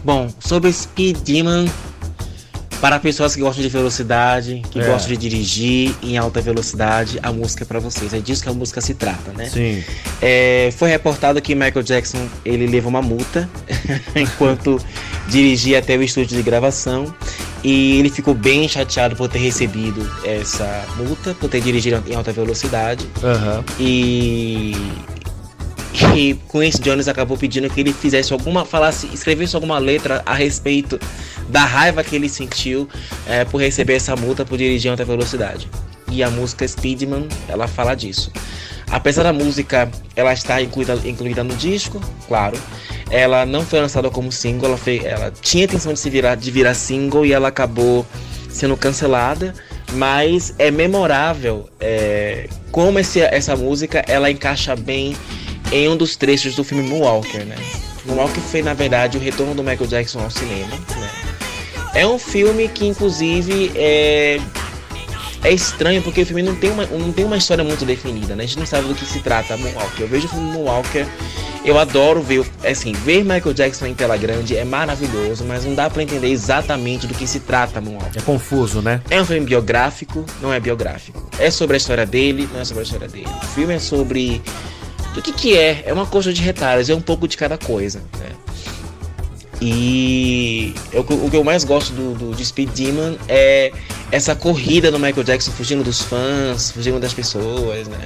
[0.03, 1.67] Bom, sobre Speed Demon,
[2.81, 4.87] para pessoas que gostam de velocidade, que É.
[4.87, 8.11] gostam de dirigir em alta velocidade, a música é para vocês.
[8.13, 9.45] É disso que a música se trata, né?
[9.45, 9.83] Sim.
[10.19, 13.47] É, foi reportado que Michael Jackson ele levou uma multa
[14.15, 14.77] enquanto
[15.31, 17.13] dirigia até o estúdio de gravação
[17.63, 22.31] e ele ficou bem chateado por ter recebido essa multa, por ter dirigido em alta
[22.31, 23.63] velocidade Aham.
[23.79, 24.75] e
[26.15, 30.99] e Quincy Jones acabou pedindo que ele fizesse alguma, falasse, escrevesse alguma letra a respeito
[31.47, 32.87] da raiva que ele sentiu
[33.27, 35.69] é, por receber essa multa por dirigir em alta velocidade.
[36.09, 38.31] E a música Speedman, ela fala disso.
[38.89, 42.57] Apesar da música ela estar incluída, incluída no disco, claro,
[43.11, 46.49] ela não foi lançada como single, ela, foi, ela tinha intenção de se virar, de
[46.49, 48.05] virar single e ela acabou
[48.49, 49.53] sendo cancelada,
[49.93, 55.15] mas é memorável é, como esse, essa música ela encaixa bem
[55.71, 57.55] em um dos trechos do filme Moonwalker, né?
[58.05, 61.09] Moonwalker foi na verdade o retorno do Michael Jackson ao cinema, né?
[61.93, 64.39] É um filme que inclusive é
[65.43, 68.43] é estranho porque o filme não tem uma, não tem uma história muito definida, né?
[68.43, 70.01] A gente não sabe do que se trata Moonwalker.
[70.01, 71.07] Eu vejo o filme Moonwalker,
[71.63, 75.89] eu adoro ver, assim, ver Michael Jackson em tela grande é maravilhoso, mas não dá
[75.89, 78.21] pra entender exatamente do que se trata Moonwalker.
[78.21, 79.01] É confuso, né?
[79.09, 81.29] É um filme biográfico, não é biográfico.
[81.37, 83.27] É sobre a história dele, não é sobre a história dele.
[83.43, 84.41] O filme é sobre
[85.13, 87.99] do que que é, é uma coxa de retalhos, é um pouco de cada coisa,
[88.19, 88.29] né?
[89.61, 93.71] E eu- o que eu mais gosto do, do de Speed Demon é
[94.11, 97.99] essa corrida do Michael Jackson fugindo dos fãs, fugindo das pessoas, né?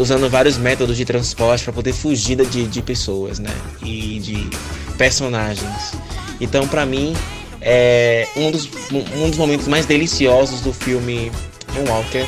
[0.00, 3.50] Usando vários métodos de transporte para poder fugir de, de pessoas, né?
[3.82, 4.48] E de
[4.96, 5.92] personagens.
[6.40, 7.14] Então, pra mim,
[7.60, 11.30] é um dos, um dos momentos mais deliciosos do filme
[11.74, 12.26] Moonwalker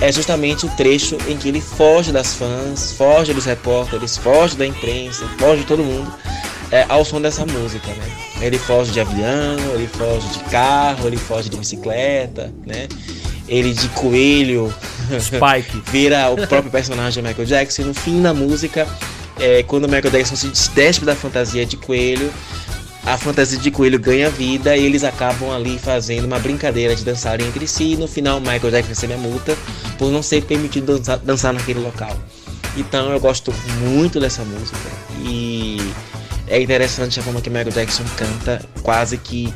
[0.00, 4.66] é justamente o trecho em que ele foge das fãs, foge dos repórteres, foge da
[4.66, 6.12] imprensa, foge de todo mundo
[6.70, 8.06] é, ao som dessa música, né?
[8.40, 12.88] Ele foge de avião, ele foge de carro, ele foge de bicicleta, né?
[13.48, 14.72] Ele de coelho
[15.20, 15.82] Spike.
[15.90, 17.82] vira o próprio personagem do Michael Jackson.
[17.82, 18.86] E no fim da música,
[19.38, 22.32] é, quando o Michael Jackson se despe da fantasia de coelho,
[23.04, 27.46] a fantasia de coelho ganha vida e eles acabam ali fazendo uma brincadeira de dançarem
[27.46, 27.92] entre si.
[27.92, 29.56] E no final, o Michael Jackson recebe a multa
[29.98, 32.16] por não ser permitido dançar, dançar naquele local.
[32.76, 34.78] Então eu gosto muito dessa música
[35.20, 35.78] e
[36.48, 39.52] é interessante a forma que Michael Jackson canta, quase que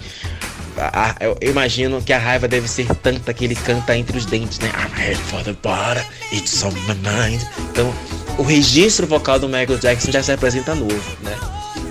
[0.81, 4.59] a- eu imagino que a raiva deve ser tanta que ele canta entre os dentes,
[4.61, 4.71] né?
[4.75, 6.03] I'm headed for the bottom,
[6.33, 7.43] it's on my mind.
[7.71, 7.93] Então,
[8.37, 11.37] o registro vocal do Michael Jackson já se apresenta novo, né?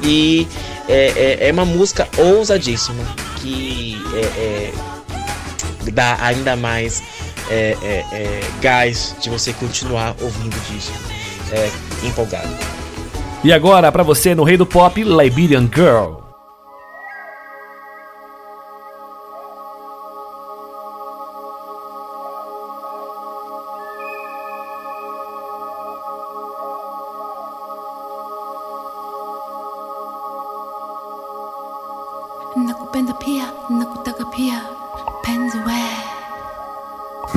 [0.03, 0.47] E
[0.87, 3.03] é, é- é uma música ousadíssima
[3.41, 7.01] que é- é, dá ainda mais
[7.49, 10.91] é, é, gás de você continuar ouvindo disso,
[12.03, 12.49] empolgado.
[13.43, 16.26] E agora, pra você no Rei do Pop, Liberian Girl.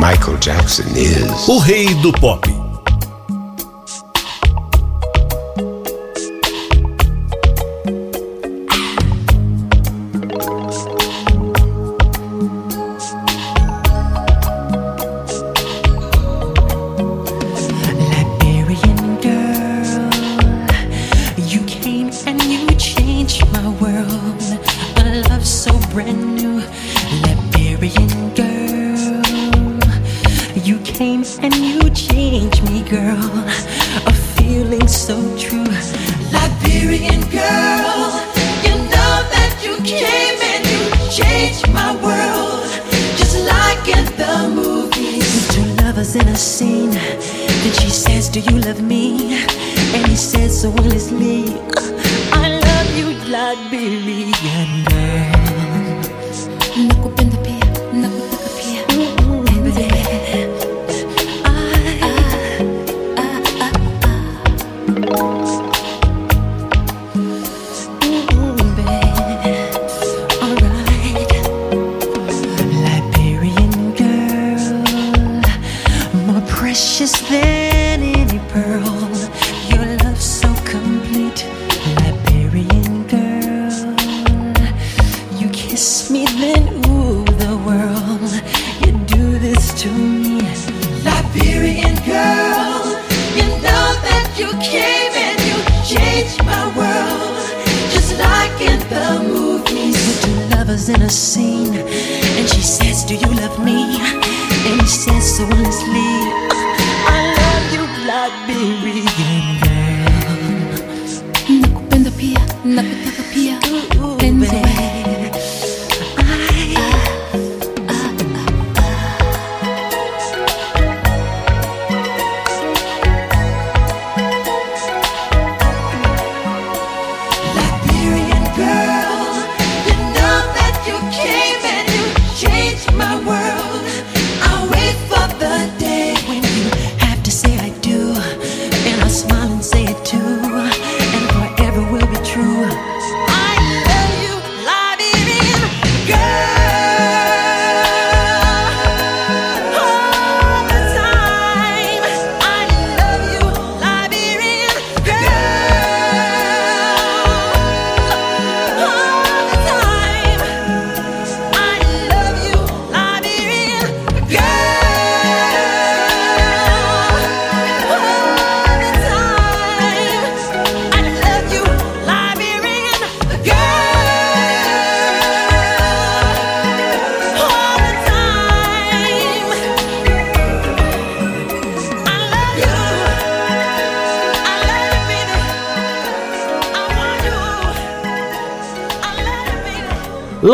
[0.01, 2.70] Michael Jackson is O rei do pop.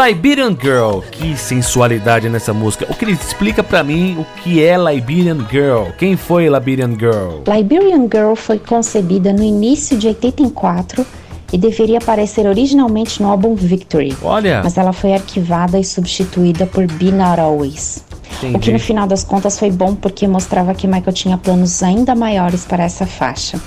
[0.06, 2.86] Liberian Girl, que sensualidade nessa música.
[2.88, 5.86] O que ele explica pra mim o que é Liberian Girl?
[5.98, 7.42] Quem foi Liberian Girl?
[7.52, 11.04] Liberian Girl foi concebida no início de 84
[11.52, 14.16] e deveria aparecer originalmente no álbum Victory.
[14.22, 14.60] Olha.
[14.62, 18.04] Mas ela foi arquivada e substituída por Be Not Always.
[18.36, 18.72] O que Entendi.
[18.74, 22.84] no final das contas foi bom porque mostrava que Michael tinha planos ainda maiores para
[22.84, 23.60] essa faixa.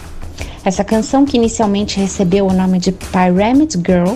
[0.64, 4.16] Essa canção, que inicialmente recebeu o nome de Pyramid Girl,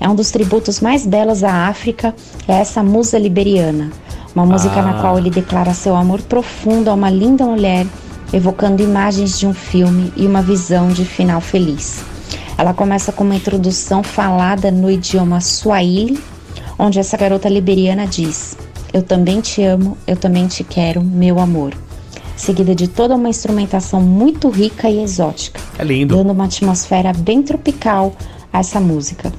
[0.00, 2.14] é um dos tributos mais belos à África
[2.48, 3.90] e a essa musa liberiana.
[4.34, 5.00] Uma música na Ah.
[5.00, 7.86] qual ele declara seu amor profundo a uma linda mulher,
[8.32, 12.02] evocando imagens de um filme e uma visão de final feliz.
[12.56, 16.18] Ela começa com uma introdução falada no idioma Swahili,
[16.78, 18.56] onde essa garota liberiana diz:
[18.92, 21.74] Eu também te amo, eu também te quero, meu amor.
[22.36, 26.16] Seguida de toda uma instrumentação muito rica e exótica, É lindo.
[26.16, 28.14] dando uma atmosfera bem tropical
[28.52, 29.30] a essa música.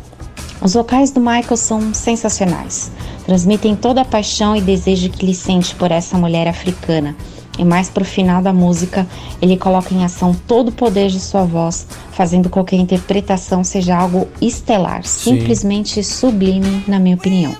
[0.62, 2.92] Os vocais do Michael são sensacionais.
[3.26, 7.16] Transmitem toda a paixão e desejo que ele sente por essa mulher africana.
[7.58, 9.08] E mais pro final da música,
[9.42, 13.64] ele coloca em ação todo o poder de sua voz, fazendo com que a interpretação
[13.64, 17.56] seja algo estelar, simplesmente sublime, na minha opinião.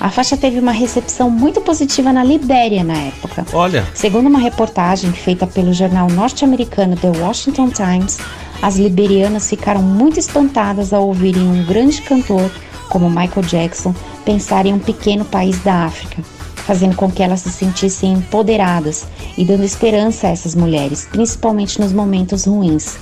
[0.00, 3.46] A faixa teve uma recepção muito positiva na Libéria na época.
[3.52, 3.86] Olha.
[3.94, 8.18] Segundo uma reportagem feita pelo jornal norte-americano The Washington Times,
[8.62, 12.48] as liberianas ficaram muito espantadas ao ouvirem um grande cantor
[12.88, 13.92] como Michael Jackson
[14.24, 16.22] pensar em um pequeno país da África,
[16.54, 19.04] fazendo com que elas se sentissem empoderadas
[19.36, 22.96] e dando esperança a essas mulheres, principalmente nos momentos ruins.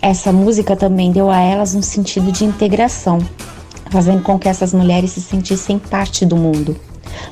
[0.00, 3.18] Essa música também deu a elas um sentido de integração,
[3.90, 6.76] fazendo com que essas mulheres se sentissem parte do mundo.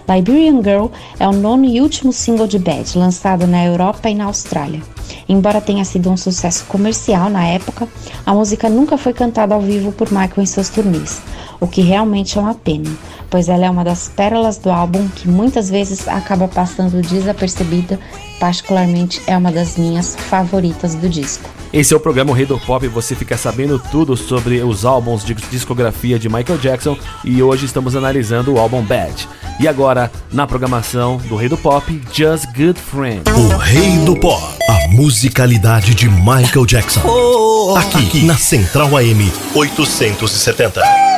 [0.09, 0.87] Liberian Girl
[1.18, 4.82] é o nono e último single de Bad, lançado na Europa e na Austrália.
[5.28, 7.89] Embora tenha sido um sucesso comercial na época,
[8.24, 11.22] a música nunca foi cantada ao vivo por Michael em seus turnês,
[11.61, 12.91] o que realmente é uma pena,
[13.31, 17.99] pois ela é uma das pérolas do álbum que muitas vezes acaba passando desapercebida,
[18.39, 21.49] particularmente é uma das minhas favoritas do disco.
[21.72, 25.25] Esse é o programa O Rei do Pop, você fica sabendo tudo sobre os álbuns
[25.25, 29.29] de discografia de Michael Jackson e hoje estamos analisando o álbum Bad.
[29.59, 33.22] E agora, na programação do Rei do Pop, Just Good Friend.
[33.29, 34.41] O Rei do Pop.
[34.68, 37.03] A musicalidade de Michael Jackson.
[37.77, 41.14] Aqui, na Central AM 870.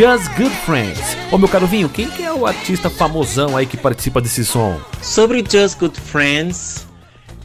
[0.00, 1.14] Just Good Friends.
[1.30, 4.80] Ô meu caro Vinho, quem que é o artista famosão aí que participa desse som?
[5.02, 6.86] Sobre Just Good Friends,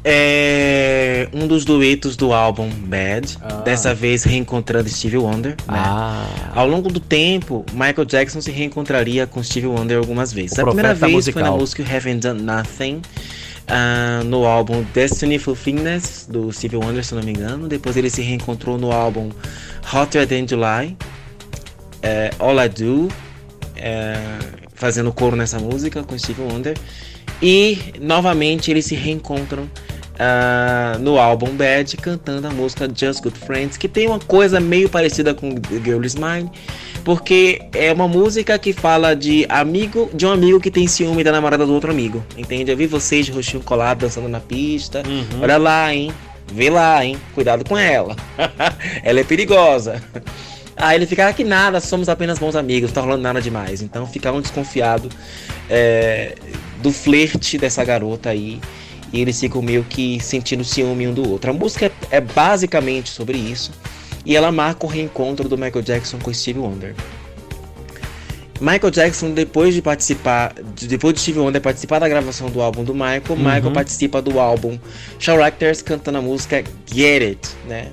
[0.05, 5.51] é um dos duetos do álbum Bad, dessa vez reencontrando Stevie Wonder.
[5.51, 5.55] Né?
[5.67, 6.25] Ah.
[6.55, 10.57] Ao longo do tempo, Michael Jackson se reencontraria com Stevie Wonder algumas vezes.
[10.57, 11.57] O a primeira vez foi na musical.
[11.57, 13.01] música Haven't Done Nothing,
[13.67, 17.67] ah, no álbum Destiny Fulfillness, do Stevie Wonder, se não me engano.
[17.67, 19.29] Depois ele se reencontrou no álbum
[19.93, 20.95] Hotter Than July,
[22.05, 23.07] é, All I Do,
[23.75, 24.15] é,
[24.75, 26.77] fazendo coro nessa música com Stevie Wonder.
[27.41, 29.69] E novamente eles se reencontram
[30.17, 34.87] ah, no álbum Bad, cantando a música Just Good Friends, que tem uma coisa meio
[34.87, 36.49] parecida com The Girl Is Mine,
[37.03, 41.31] porque é uma música que fala de amigo, de um amigo que tem ciúme da
[41.31, 42.71] namorada do outro amigo, entende?
[42.71, 45.03] Eu vi vocês de rostinho colado dançando na pista,
[45.41, 46.13] olha lá, hein?
[46.53, 47.17] Vê lá, hein?
[47.33, 48.15] Cuidado com ela.
[49.03, 50.01] ela é perigosa.
[50.77, 53.81] Aí ele fica, ah, que nada, somos apenas bons amigos, não tá rolando nada demais.
[53.81, 55.09] Então fica um desconfiado
[55.69, 56.35] é,
[56.81, 58.59] do flerte dessa garota aí.
[59.13, 61.49] E eles ficam meio que sentindo ciúme um do outro.
[61.51, 63.71] A música é, é basicamente sobre isso.
[64.25, 66.93] E ela marca o reencontro do Michael Jackson com Stevie Wonder.
[68.59, 72.83] Michael Jackson, depois de participar, de- depois de Stevie Wonder participar da gravação do álbum
[72.83, 74.79] do Michael, Michael participa do álbum
[75.19, 77.87] Characters cantando a música Get It, né?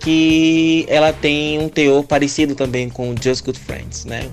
[0.00, 4.28] Que ela tem um teor parecido também com Just Good Friends, né?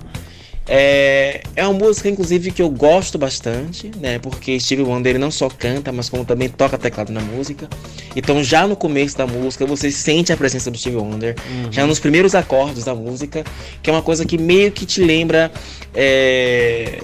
[0.70, 4.20] É, é uma música, inclusive, que eu gosto bastante, né?
[4.20, 7.70] Porque Stevie Wonder ele não só canta, mas como também toca teclado na música.
[8.16, 11.36] Então, já no começo da música, você sente a presença do Stevie Wonder,
[11.72, 13.46] já nos primeiros acordes da música,
[13.82, 15.52] que é uma coisa que meio que te lembra
[15.96, 17.02] é,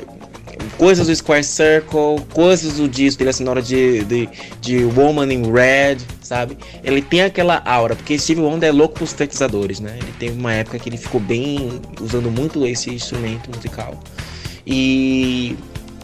[0.77, 4.29] coisas do Square Circle, coisas do disco na hora de, de,
[4.59, 6.57] de Woman in Red, sabe?
[6.83, 9.97] Ele tem aquela aura, porque Steve Wonder é louco por sintetizadores, né?
[10.01, 13.99] Ele teve uma época que ele ficou bem usando muito esse instrumento musical.
[14.65, 15.55] E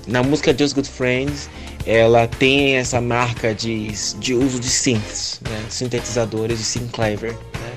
[0.07, 1.49] na música Just Good Friends,
[1.85, 5.65] ela tem essa marca de, de uso de synths, né?
[5.69, 7.71] sintetizadores e synth clever né?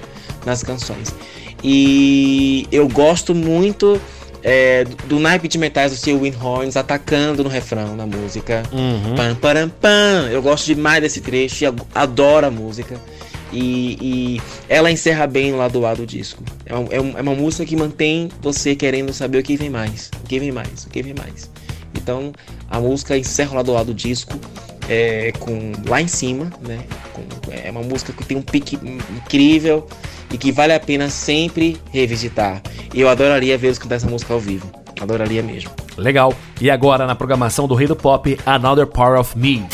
[0.44, 1.14] nas canções.
[1.62, 4.00] E eu gosto muito
[4.42, 8.62] é, do naipe de metais do Steel Wind Horns atacando no refrão na música.
[9.16, 10.28] Pam, param, pam.
[10.30, 13.00] Eu gosto demais desse trecho e adoro a música.
[13.52, 16.42] E, e ela encerra bem o lado A do disco.
[16.64, 20.10] É, um- é é uma música que mantém você querendo saber o que vem mais,
[20.24, 21.50] o que vem mais, o que vem mais.
[21.94, 22.32] Então
[22.70, 24.32] a música encerra o lado A do disco
[24.92, 26.80] é, com lá em cima, né?
[27.14, 28.76] Com- é uma música que tem um pique
[29.16, 29.86] incrível
[30.30, 32.60] e que vale a pena sempre revisitar.
[32.92, 34.70] E eu adoraria ver eles cantar essa música ao vivo.
[35.00, 35.70] Adoraria mesmo.
[35.96, 36.34] Legal.
[36.60, 39.64] E agora na programação do Rei do Pop, Another Part of Me.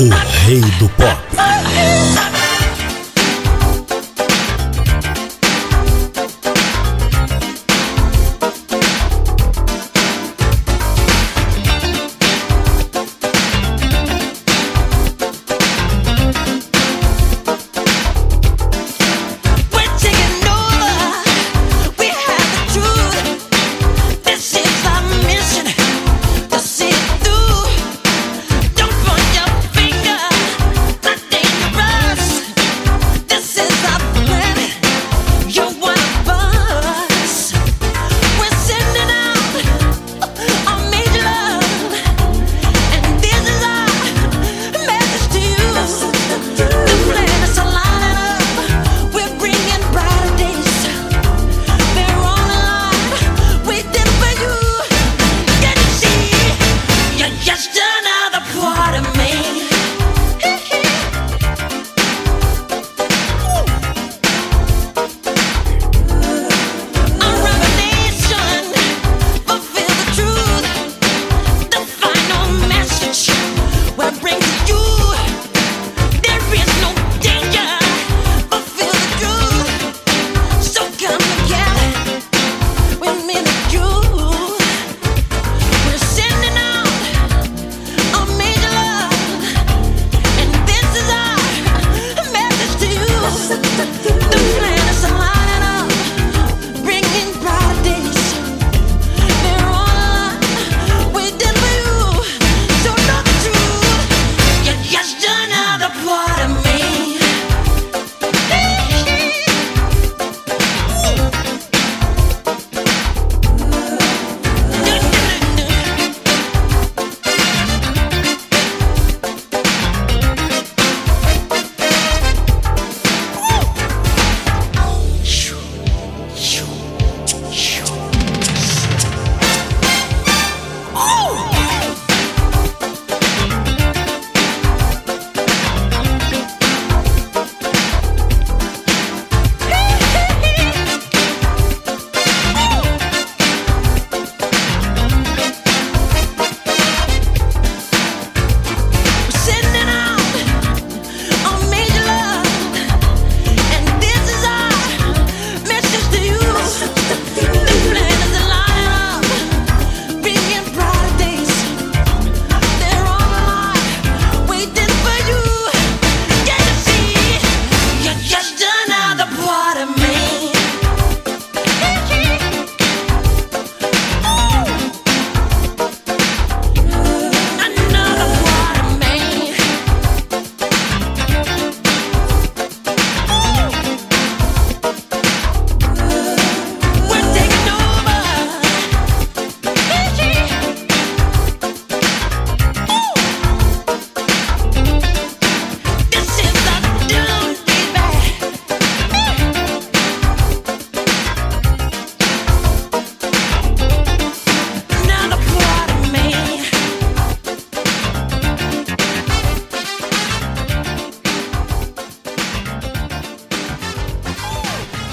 [0.00, 0.08] O
[0.46, 1.51] rei do pop.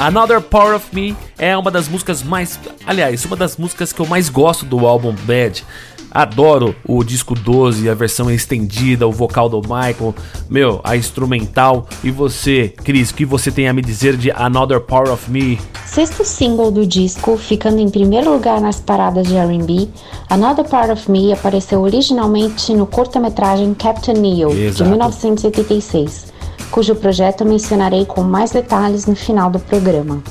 [0.09, 2.59] Another Power of Me é uma das músicas mais.
[2.83, 5.63] Aliás, uma das músicas que eu mais gosto do álbum Bad.
[6.09, 10.15] Adoro o disco 12, a versão estendida, o vocal do Michael,
[10.49, 11.87] meu, a instrumental.
[12.03, 15.61] E você, Cris, o que você tem a me dizer de Another Power of Me?
[15.85, 19.89] Sexto single do disco, ficando em primeiro lugar nas paradas de R&B,
[20.27, 24.89] Another Part of Me apareceu originalmente no curta-metragem Captain Neo, de Exato.
[24.89, 26.33] 1986,
[26.71, 30.21] cujo projeto mencionarei com mais detalhes no final do programa.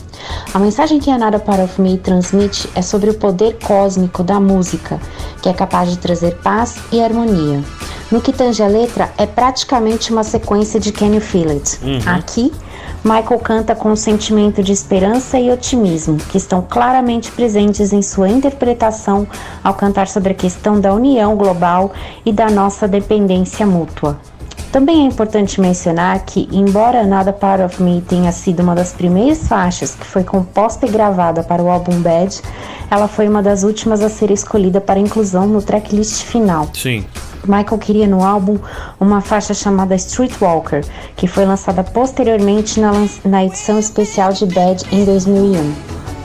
[0.53, 5.01] A mensagem que of Me transmite é sobre o poder cósmico da música,
[5.43, 7.63] que é capaz de trazer paz e harmonia.
[8.11, 11.79] No que tange a letra, é praticamente uma sequência de Can You Feel It?
[12.07, 12.51] Aqui,
[13.05, 18.29] Michael canta com um sentimento de esperança e otimismo, que estão claramente presentes em sua
[18.29, 19.27] interpretação
[19.63, 21.93] ao cantar sobre a questão da união global
[22.25, 24.19] e da nossa dependência mútua.
[24.71, 29.49] Também é importante mencionar que, embora Another Part of Me tenha sido uma das primeiras
[29.49, 32.43] faixas que foi composta e gravada para o álbum Bad,
[32.91, 36.69] ela foi uma das últimas a ser escolhida para inclusão no tracklist final.
[36.75, 37.05] Sim.
[37.47, 38.59] Michael queria no álbum
[39.01, 40.85] uma faixa chamada Streetwalker,
[41.17, 42.93] que foi lançada posteriormente na,
[43.25, 45.75] na edição especial de Bad em 2001.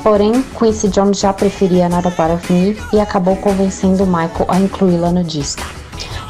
[0.04, 5.12] Porém, Quincy Jones já preferia Nada Part of Me e acabou convencendo Michael a incluí-la
[5.12, 5.64] no disco.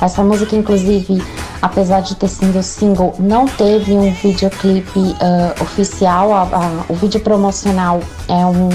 [0.01, 1.24] Essa música, inclusive,
[1.61, 6.34] apesar de ter sido single, não teve um videoclipe ah, oficial.
[6.34, 8.70] A- a- o vídeo promocional é um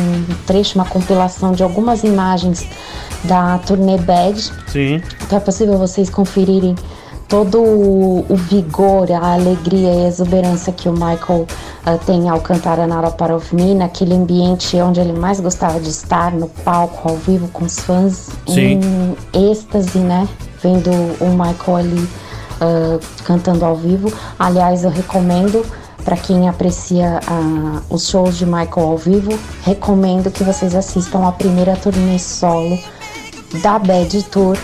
[0.47, 2.67] trecho, uma compilação de algumas imagens
[3.25, 5.03] da turnê Bad, Sim.
[5.23, 6.75] então é possível vocês conferirem
[7.29, 11.47] todo o o vigor, a alegria e a exuberância que o Michael
[11.85, 15.89] ah, tem ao cantar Another Part of Me, naquele ambiente onde ele mais gostava de
[15.89, 18.81] estar, no palco, ao vivo, com os fãs, Sim.
[19.33, 20.29] em êxtase, né?
[20.63, 22.09] Vendo o Michael ali
[22.61, 24.13] ah, cantando ao vivo.
[24.39, 25.65] Aliás, eu recomendo
[26.05, 31.33] para quem aprecia ah, os shows de Michael ao vivo, recomendo que vocês assistam a
[31.33, 32.79] primeira turnê solo
[33.63, 34.57] da Bad Tour,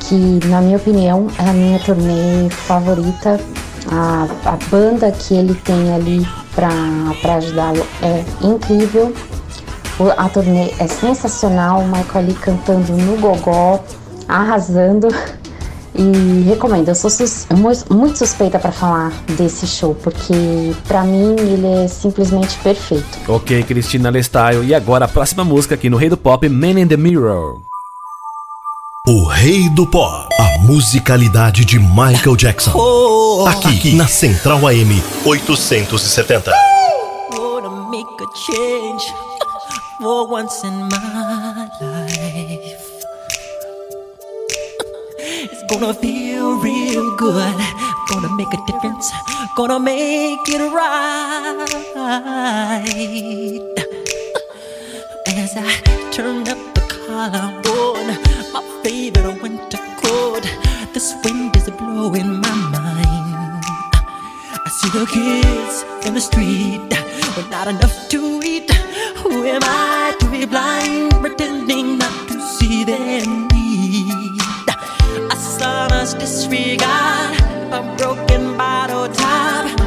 [0.00, 3.40] que na minha opinião é a minha turnê favorita.
[3.90, 9.12] A, a banda que ele tem ali para ajudá-lo é incrível.
[10.16, 13.82] A turnê é sensacional, o Michael ali cantando no gogó,
[14.28, 15.08] arrasando.
[15.94, 21.34] E recomendo, eu sou sus- mu- muito suspeita para falar desse show, porque para mim
[21.38, 23.04] ele é simplesmente perfeito.
[23.28, 24.64] Ok, Cristina Lestyle.
[24.64, 27.69] E agora a próxima música aqui no Rei do Pop, Man in the Mirror.
[29.12, 30.28] O Rei do Pop.
[30.38, 32.70] A musicalidade de Michael Jackson.
[33.44, 36.52] Aqui, na Central AM 870.
[37.32, 39.02] Wanna make a change
[39.98, 42.86] for once in my life.
[45.50, 47.56] It's gonna feel real good.
[48.10, 49.10] Gonna make a difference.
[49.56, 51.58] Gonna make it right.
[55.26, 55.80] As I
[56.12, 58.06] turn up the collar on
[58.52, 60.42] my favorite winter coat,
[60.94, 63.64] this wind is blowing my mind.
[64.66, 66.88] I see the kids in the street
[67.36, 68.70] with not enough to eat.
[69.18, 74.40] Who am I to be blind, pretending not to see their need?
[75.30, 77.38] A son's disregard,
[77.72, 79.79] a broken bottle top,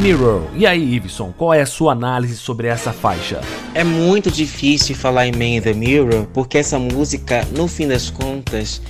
[0.00, 0.42] Mirror.
[0.56, 3.40] E aí, Iveson, qual é a sua análise sobre essa faixa?
[3.74, 8.08] É muito difícil falar em Man in the Mirror, porque essa música, no fim das
[8.08, 8.80] contas,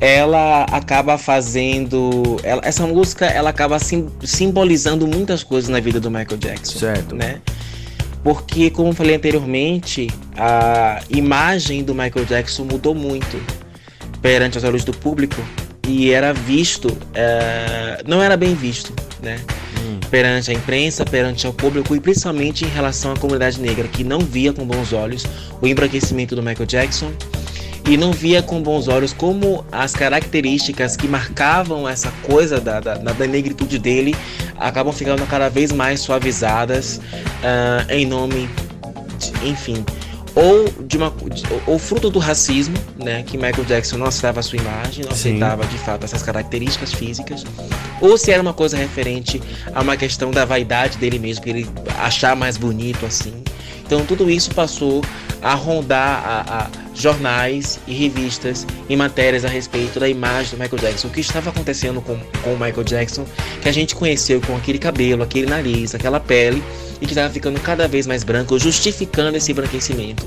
[0.00, 2.38] ela acaba fazendo.
[2.42, 6.78] ela- essa música ela acaba sim- simbolizando muitas coisas na vida do Michael Jackson.
[6.78, 7.14] Certo.
[7.14, 7.40] Né?
[8.22, 13.38] Porque, como eu falei anteriormente, a imagem do Michael Jackson mudou muito
[14.22, 15.36] perante os olhos do público
[15.86, 19.38] e era visto, eh, não era bem visto, né?
[20.14, 24.20] Perante a imprensa, perante ao público e principalmente em relação à comunidade negra, que não
[24.20, 25.26] via com bons olhos
[25.60, 27.10] o embranquecimento do Michael Jackson
[27.84, 32.94] e não via com bons olhos como as características que marcavam essa coisa da, da,
[32.94, 34.14] da negritude dele
[34.56, 37.00] acabam ficando cada vez mais suavizadas
[37.42, 38.48] ah, em nome,
[39.18, 39.84] de- enfim,
[40.36, 41.12] ou de uma
[41.66, 45.30] ou fruto do racismo, né, que Michael Jackson não aceitava a sua imagem, não Sim.
[45.38, 47.44] aceitava de fato essas características físicas,
[48.06, 49.40] ou se era uma coisa referente
[49.74, 51.66] a uma questão da vaidade dele mesmo, que ele
[51.98, 53.32] achar mais bonito assim.
[53.86, 55.02] Então tudo isso passou
[55.42, 60.80] a rondar a, a jornais e revistas e matérias a respeito da imagem do Michael
[60.80, 61.08] Jackson.
[61.08, 63.26] O que estava acontecendo com, com o Michael Jackson,
[63.60, 66.62] que a gente conheceu com aquele cabelo, aquele nariz, aquela pele,
[67.00, 70.24] e que estava ficando cada vez mais branco, justificando esse embranquecimento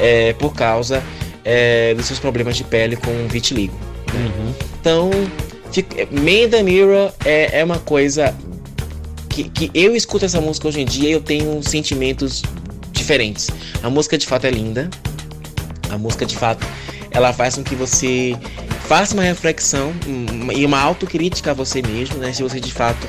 [0.00, 1.02] é, por causa
[1.44, 3.74] é, dos seus problemas de pele com vitiligo.
[4.14, 4.54] né?
[4.80, 5.53] Então, fica-
[6.10, 8.34] Man the Mirror é, é uma coisa
[9.28, 12.42] que, que eu escuto essa música hoje em dia e eu tenho sentimentos
[12.92, 13.50] diferentes.
[13.82, 14.88] A música de fato é linda.
[15.90, 16.66] A música de fato
[17.10, 18.36] ela faz com que você
[18.86, 22.32] faça uma reflexão um, e uma autocrítica a você mesmo, né?
[22.32, 23.06] Se você de fato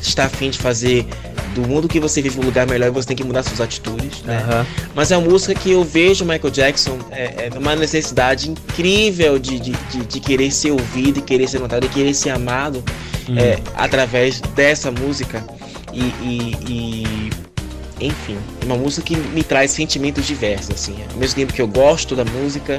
[0.00, 1.06] está afim de fazer
[1.54, 4.38] do mundo que você vive um lugar melhor, você tem que mudar suas atitudes, né?
[4.48, 4.66] Aham.
[4.94, 9.58] Mas é uma música que eu vejo Michael Jackson é, é uma necessidade incrível de,
[9.60, 12.82] de, de, de querer ser ouvido, de querer ser notado, de querer ser amado
[13.36, 15.44] é, através dessa música.
[15.92, 17.30] E, e- e,
[18.00, 20.70] enfim, é uma música que me traz sentimentos diversos.
[20.74, 20.96] Assim.
[21.12, 22.78] Ao mesmo tempo que eu gosto da música,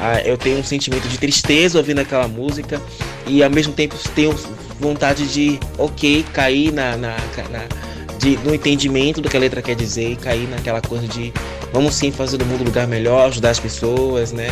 [0.00, 2.80] ah, eu tenho um sentimento de tristeza ouvindo aquela música,
[3.26, 4.34] e ao mesmo tempo tenho
[4.80, 7.16] vontade de, ok, cair na, na,
[7.50, 7.66] na-
[8.20, 11.32] de, no entendimento do que a letra quer dizer e cair naquela coisa de
[11.72, 14.48] vamos sim fazer do mundo um lugar melhor, ajudar as pessoas, né?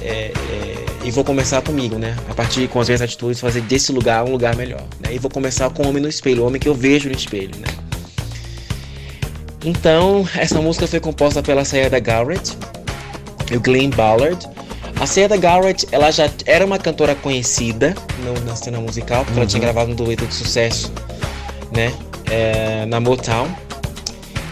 [0.00, 2.16] É, é, e vou começar comigo, né?
[2.30, 4.82] A partir com as minhas atitudes, fazer desse lugar um lugar melhor.
[5.00, 5.14] Né?
[5.14, 7.52] E vou começar com o homem no espelho, o homem que eu vejo no espelho,
[7.58, 7.66] né?
[9.64, 12.56] Então, essa música foi composta pela Sayada Garrett
[13.50, 14.48] e o Glenn Ballard.
[15.00, 17.94] A Sayada Garrett, ela já era uma cantora conhecida
[18.24, 20.92] no- na cena musical, porque ela tinha gravado um dueto de sucesso,
[21.74, 21.92] né?
[22.32, 23.48] é, na Motown.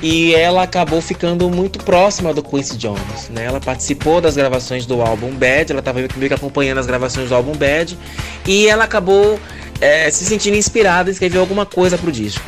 [0.02, 3.44] E ela acabou ficando muito próxima do Quincy Jones, né?
[3.44, 7.34] Ela participou das gravações do álbum Bad, ela estava meio que acompanhando as gravações do
[7.34, 7.98] álbum Bad,
[8.46, 9.38] e ela acabou
[9.78, 12.44] é, se sentindo inspirada e escreveu alguma coisa pro disco.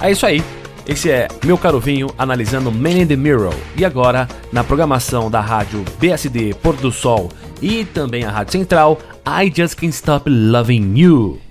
[0.00, 0.42] É isso aí.
[0.88, 3.54] Esse é Meu Caro Vinho analisando Man in the Mirror.
[3.76, 7.28] E agora, na programação da rádio BSD Pôr do Sol
[7.62, 11.47] e também a Rádio Central, I Just Can't Stop Loving You.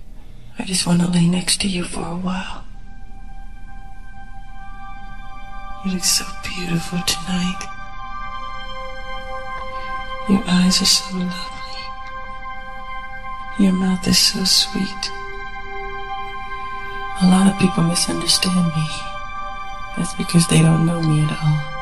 [0.59, 2.63] I just want to lay next to you for a while.
[5.85, 7.61] You look so beautiful tonight.
[10.27, 11.85] Your eyes are so lovely.
[13.59, 15.11] Your mouth is so sweet.
[17.21, 18.87] A lot of people misunderstand me.
[19.95, 21.77] That's because they don't know me at all.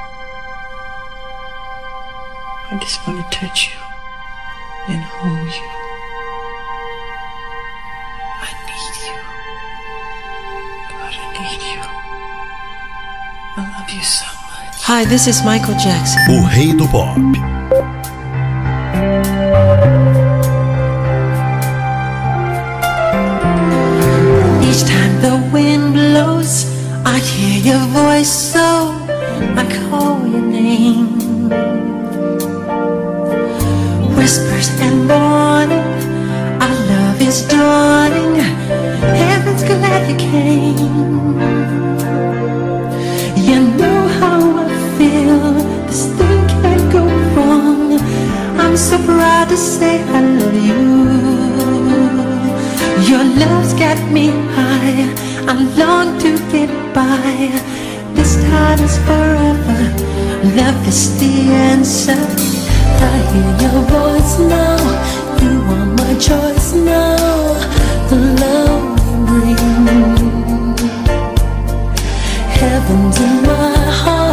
[2.72, 3.80] I just want to touch you
[4.94, 5.85] and hold you.
[13.86, 14.82] Love you so much.
[14.84, 16.22] Hi, this is Michael Jackson.
[16.30, 17.18] O rei do pop.
[24.64, 26.66] Each time the wind blows,
[27.06, 28.92] I hear your voice, so
[29.56, 31.50] I call your name.
[34.16, 35.86] Whispers and warning,
[36.62, 38.36] our love is dawning.
[39.16, 41.85] Heaven's glad you came.
[44.98, 45.54] Feel.
[45.88, 47.04] This thing can't go
[47.36, 48.00] wrong.
[48.58, 50.84] I'm so proud to say I love you.
[53.10, 54.28] Your love's got me
[54.58, 55.04] high.
[55.52, 57.52] I long to get by.
[58.16, 59.82] This time is forever.
[60.60, 61.34] Love is the
[61.72, 62.22] answer.
[63.12, 64.80] I hear your voice now.
[65.42, 67.18] You are my choice now.
[68.10, 69.56] The love you bring.
[72.60, 74.25] Heaven's in my heart.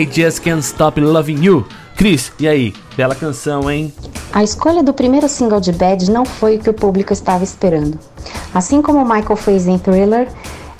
[0.00, 1.66] I Just Can't Stop Loving You.
[1.94, 2.72] Cris, e aí?
[2.96, 3.92] Bela canção, hein?
[4.32, 7.98] A escolha do primeiro single de Bad não foi o que o público estava esperando.
[8.54, 10.26] Assim como Michael fez em Thriller,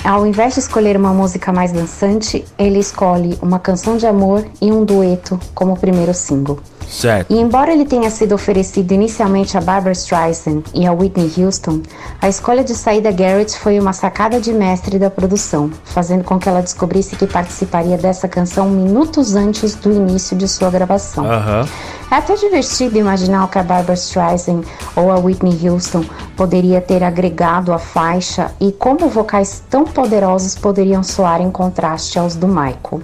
[0.02, 4.72] ao invés de escolher uma música mais dançante, ele escolhe uma canção de amor e
[4.72, 6.58] um dueto como primeiro single.
[6.88, 7.30] Certo.
[7.30, 11.82] E embora ele tenha sido oferecido inicialmente a Barbara Streisand e a Whitney Houston,
[12.22, 16.48] a escolha de Saida Garrett foi uma sacada de mestre da produção, fazendo com que
[16.48, 21.24] ela descobrisse que participaria dessa canção minutos antes do início de sua gravação.
[21.24, 21.66] Aham.
[22.10, 24.62] É até divertido imaginar o que a Barbara Streisand
[24.94, 26.04] ou a Whitney Houston
[26.36, 32.34] poderia ter agregado à faixa e como vocais tão poderosos poderiam soar em contraste aos
[32.34, 33.00] do Michael.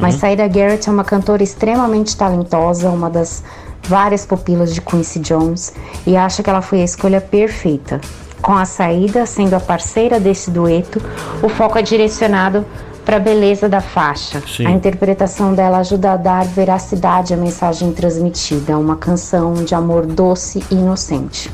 [0.00, 3.44] Mas Saida Garrett é uma cantora extremamente talentosa, uma das
[3.84, 5.72] várias pupilas de Quincy Jones,
[6.04, 8.00] e acho que ela foi a escolha perfeita.
[8.46, 11.02] Com a saída sendo a parceira desse dueto,
[11.42, 12.64] o foco é direcionado
[13.04, 14.40] para a beleza da faixa.
[14.46, 14.68] Sim.
[14.68, 20.62] A interpretação dela ajuda a dar veracidade à mensagem transmitida, uma canção de amor doce
[20.70, 21.52] e inocente.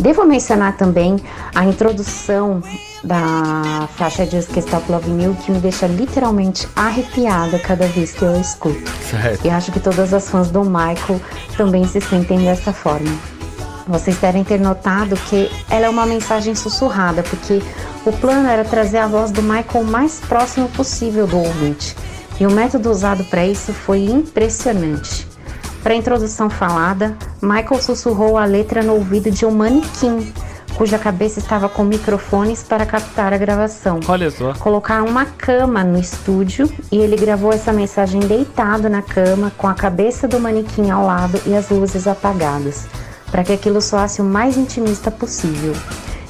[0.00, 1.16] Devo mencionar também
[1.54, 2.62] a introdução
[3.04, 8.22] da faixa de Just Stop Loving You, que me deixa literalmente arrepiada cada vez que
[8.22, 8.90] eu escuto.
[9.10, 9.44] Certo.
[9.44, 11.20] E acho que todas as fãs do Michael
[11.54, 13.33] também se sentem dessa forma.
[13.86, 17.62] Vocês devem ter notado que ela é uma mensagem sussurrada, porque
[18.06, 21.96] o plano era trazer a voz do Michael o mais próximo possível do ouvinte.
[22.40, 25.26] E o método usado para isso foi impressionante.
[25.82, 30.32] Para a introdução falada, Michael sussurrou a letra no ouvido de um manequim,
[30.76, 34.00] cuja cabeça estava com microfones para captar a gravação.
[34.08, 34.54] Olha só.
[34.54, 39.74] Colocaram uma cama no estúdio e ele gravou essa mensagem deitado na cama, com a
[39.74, 42.86] cabeça do manequim ao lado e as luzes apagadas,
[43.34, 45.72] para que aquilo soasse o mais intimista possível.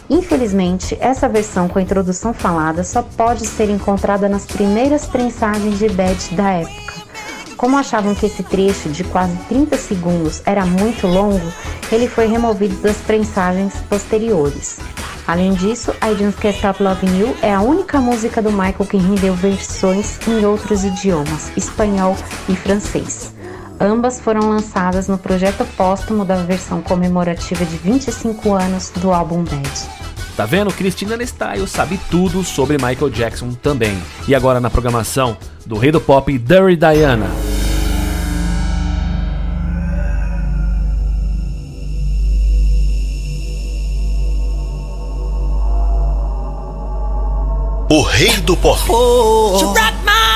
[0.08, 5.86] Infelizmente, essa versão com a introdução falada só pode ser encontrada nas primeiras prensagens de
[5.90, 6.94] Bad da época.
[7.58, 11.46] Como achavam que esse trecho de quase 30 segundos era muito longo,
[11.92, 14.78] ele foi removido das prensagens posteriores.
[15.26, 18.96] Além disso, I Just Can't Stop Loving You é a única música do Michael que
[18.96, 22.16] rendeu versões em outros idiomas, espanhol
[22.48, 23.33] e francês.
[23.80, 30.04] Ambas foram lançadas no projeto póstumo da versão comemorativa de 25 anos do álbum Bad.
[30.36, 30.72] Tá vendo?
[30.72, 33.96] Christina Nestaio sabe tudo sobre Michael Jackson também.
[34.26, 37.30] E agora na programação do Rei do Pop, Dirty Diana.
[47.90, 48.80] O Rei do Pop.
[48.88, 50.33] Oh, oh, oh.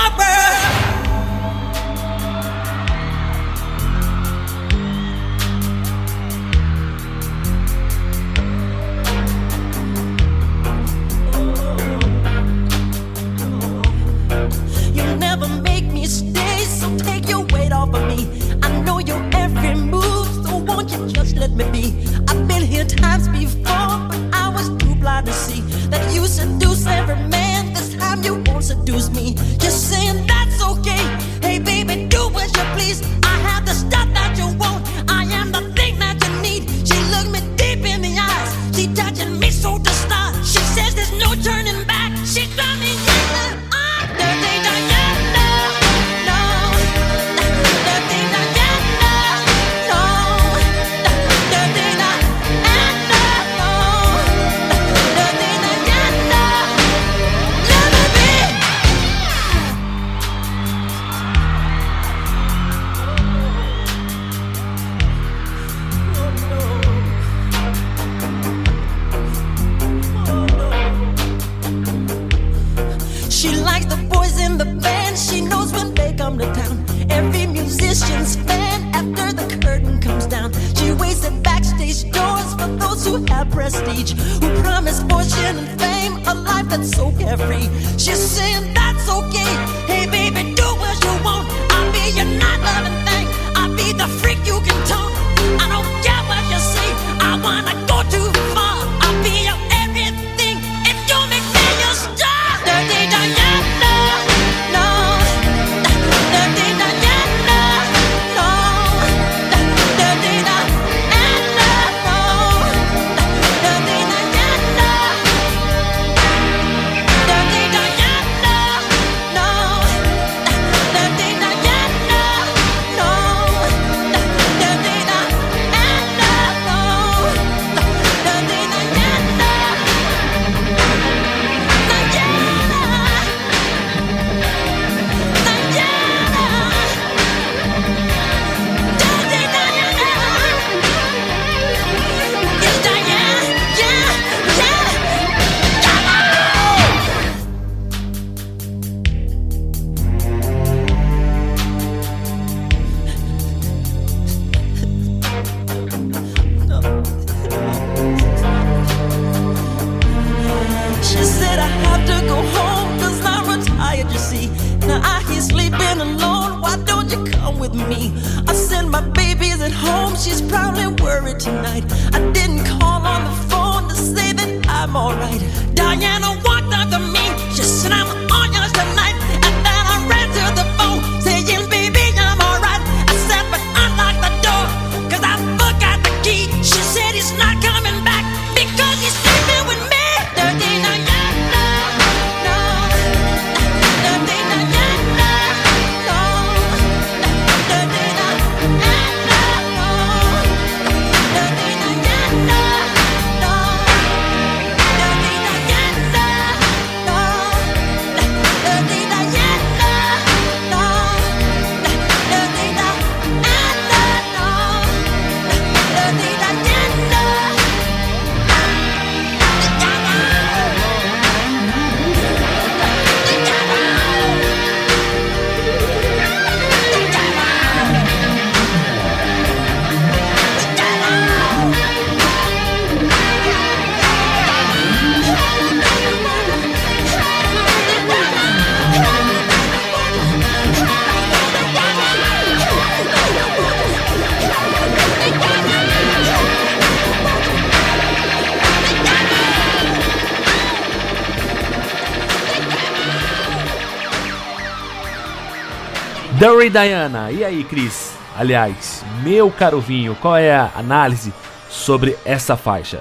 [256.69, 257.33] aí, Diana?
[257.33, 258.11] E aí, Cris?
[258.37, 261.33] Aliás, meu caro vinho, qual é a análise
[261.71, 263.01] sobre essa faixa?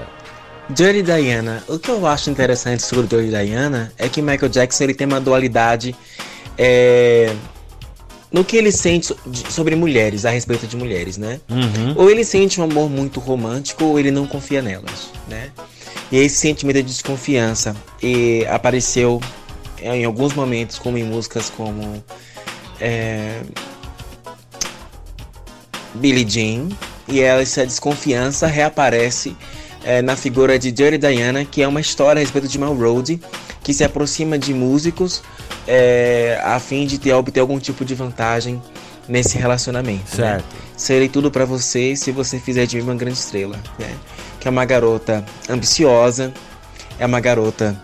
[0.69, 1.63] Dirty Diana.
[1.67, 5.19] O que eu acho interessante sobre Dirty Diana é que Michael Jackson ele tem uma
[5.19, 5.95] dualidade
[6.57, 7.33] é,
[8.31, 9.13] no que ele sente
[9.49, 11.39] sobre mulheres, a respeito de mulheres, né?
[11.49, 11.93] Uhum.
[11.95, 15.51] Ou ele sente um amor muito romântico ou ele não confia nelas, né?
[16.11, 19.21] E esse sentimento de desconfiança e apareceu
[19.81, 22.03] em alguns momentos como em músicas como
[22.79, 23.41] é,
[25.95, 26.69] Billie Jean
[27.07, 29.35] e essa desconfiança reaparece
[29.83, 33.21] é, na figura de Dirty Diana, que é uma história a respeito de Melrose
[33.63, 35.21] que se aproxima de músicos
[35.67, 38.61] é, a fim de ter, obter algum tipo de vantagem
[39.07, 40.17] nesse relacionamento.
[40.17, 40.27] Né?
[40.27, 40.53] Certo.
[40.53, 40.61] Né?
[40.75, 43.57] Serei tudo para você se você fizer de mim uma grande estrela.
[43.79, 43.93] Né?
[44.39, 46.33] Que é uma garota ambiciosa,
[46.99, 47.81] é uma garota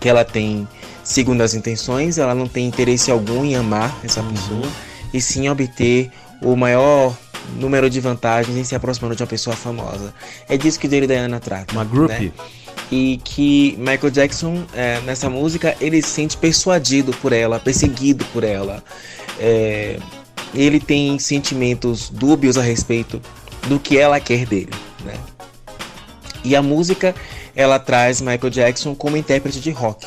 [0.00, 0.68] que ela tem
[1.08, 4.68] segundas intenções, ela não tem interesse algum em amar essa pessoa,
[5.12, 6.10] e sim obter
[6.42, 7.16] o maior
[7.58, 10.12] número de vantagens em se aproximando de uma pessoa famosa.
[10.48, 11.72] É disso que Dale Diana trata.
[11.72, 12.26] Uma groupie.
[12.26, 12.32] né?
[12.90, 18.44] E que Michael Jackson, é, nessa música, ele se sente persuadido por ela, perseguido por
[18.44, 18.84] ela.
[19.40, 19.98] É,
[20.54, 23.20] ele tem sentimentos dúbios a respeito
[23.66, 24.72] do que ela quer dele,
[25.04, 25.14] né?
[26.44, 27.14] E a música,
[27.56, 30.06] ela traz Michael Jackson como intérprete de rock?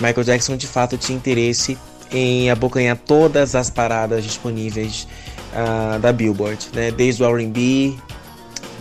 [0.00, 1.78] Michael Jackson de fato tinha interesse
[2.12, 5.06] em abocanhar todas as paradas disponíveis
[5.54, 6.90] ah, da Billboard, né?
[6.90, 7.94] Desde o R&B,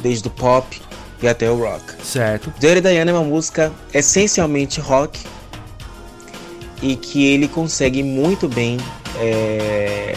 [0.01, 0.81] desde o pop
[1.21, 1.83] e até o rock.
[2.03, 2.53] Certo.
[2.59, 5.19] Dirty Diana é uma música essencialmente rock
[6.81, 8.77] e que ele consegue muito bem
[9.17, 10.15] é,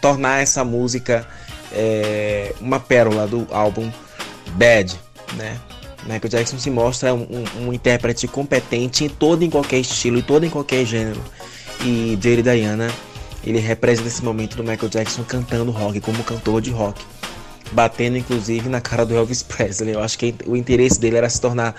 [0.00, 1.26] tornar essa música
[1.72, 3.90] é, uma pérola do álbum
[4.52, 4.98] Bad,
[5.34, 5.58] né?
[6.06, 10.18] Michael Jackson se mostra um, um- um intérprete competente em todo e em qualquer estilo,
[10.18, 11.20] em todo e em qualquer gênero.
[11.84, 12.88] E Dirty Diana,
[13.44, 17.02] ele representa esse momento do Michael Jackson cantando rock, como cantor de rock
[17.72, 19.92] batendo inclusive na cara do Elvis Presley.
[19.94, 21.74] Eu acho que o interesse dele era se tornar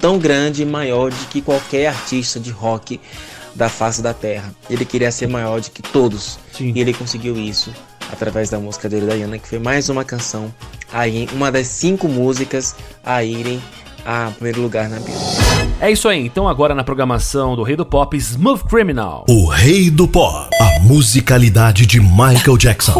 [0.00, 3.00] tão grande e maior de que qualquer artista de rock
[3.54, 4.54] da face da terra.
[4.70, 6.38] Ele queria ser maior de que todos.
[6.56, 6.72] Sim.
[6.74, 7.72] E ele conseguiu isso
[8.12, 10.52] através da música dele, Diana, que foi mais uma canção,
[10.92, 13.60] aí uma das cinco músicas a irem
[14.04, 15.16] a primeiro lugar na Bíblia.
[15.80, 19.24] É isso aí, então agora na programação do Rei do Pop, Smooth Criminal.
[19.28, 20.48] O rei do pop.
[20.60, 22.94] A musicalidade de Michael Jackson.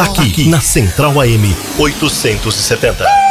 [0.00, 3.23] Aqui na Central AM 870.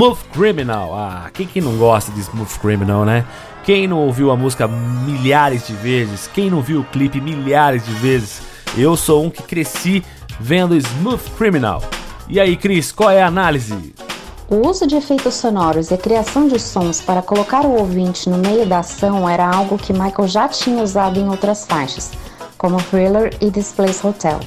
[0.00, 0.94] Smooth Criminal.
[0.94, 3.22] Ah, quem que não gosta de Smooth Criminal, né?
[3.62, 6.26] Quem não ouviu a música milhares de vezes?
[6.32, 8.40] Quem não viu o clipe milhares de vezes?
[8.78, 10.02] Eu sou um que cresci
[10.40, 11.82] vendo Smooth Criminal.
[12.30, 13.92] E aí, Cris, qual é a análise?
[14.48, 18.38] O uso de efeitos sonoros e a criação de sons para colocar o ouvinte no
[18.38, 22.12] meio da ação era algo que Michael já tinha usado em outras faixas,
[22.56, 24.40] como Thriller e Displace Hotel.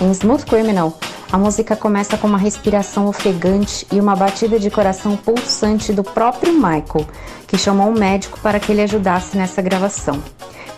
[0.00, 0.98] Em Smooth Criminal,
[1.30, 6.54] a música começa com uma respiração ofegante e uma batida de coração pulsante do próprio
[6.54, 7.06] Michael,
[7.46, 10.22] que chamou um médico para que ele ajudasse nessa gravação.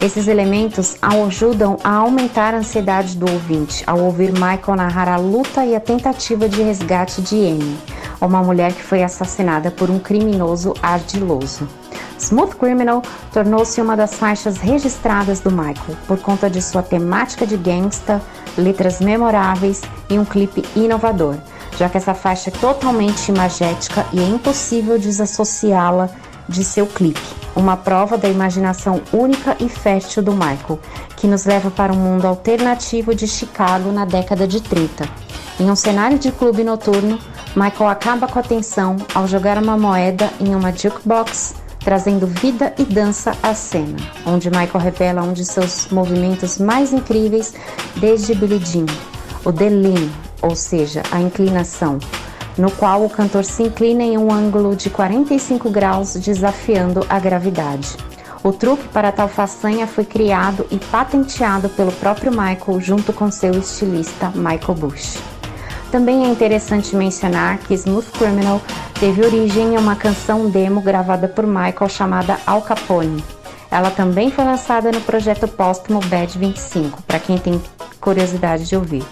[0.01, 5.64] Esses elementos ajudam a aumentar a ansiedade do ouvinte ao ouvir Michael narrar a luta
[5.64, 7.78] e a tentativa de resgate de Amy,
[8.20, 11.68] uma mulher que foi assassinada por um criminoso ardiloso.
[12.18, 13.02] Smooth Criminal
[13.32, 18.20] tornou-se uma das faixas registradas do Michael por conta de sua temática de gangsta,
[18.59, 19.81] letras memoráveis
[20.11, 21.37] e um clipe inovador,
[21.78, 26.11] já que essa faixa é totalmente imagética e é impossível desassociá-la
[26.49, 27.20] de seu clipe,
[27.55, 30.81] uma prova da imaginação única e fértil do Michael,
[31.16, 35.09] que nos leva para um mundo alternativo de Chicago na década de 30.
[35.61, 37.19] Em um cenário de clube noturno,
[37.55, 42.85] Michael acaba com a tensão ao jogar uma moeda em uma jukebox, trazendo vida e
[42.85, 43.97] dança à cena,
[44.27, 47.55] onde Michael revela um de seus movimentos mais incríveis
[47.97, 48.87] desde Billie Jean,
[49.45, 50.11] o Lean,
[50.43, 51.99] ou seja, a inclinação,
[52.57, 57.97] no qual o cantor se inclina em um ângulo de 45 graus, desafiando a gravidade.
[58.43, 63.53] O truque para tal façanha foi criado e patenteado pelo próprio Michael junto com seu
[63.53, 65.19] estilista Michael Bush.
[65.91, 68.62] Também é interessante mencionar que Smooth Criminal
[68.99, 73.23] teve origem em uma canção demo gravada por Michael chamada Al Capone.
[73.71, 77.61] Ela também foi lançada no projeto póstumo Bad 25, para quem tem
[78.01, 79.05] curiosidade de ouvir.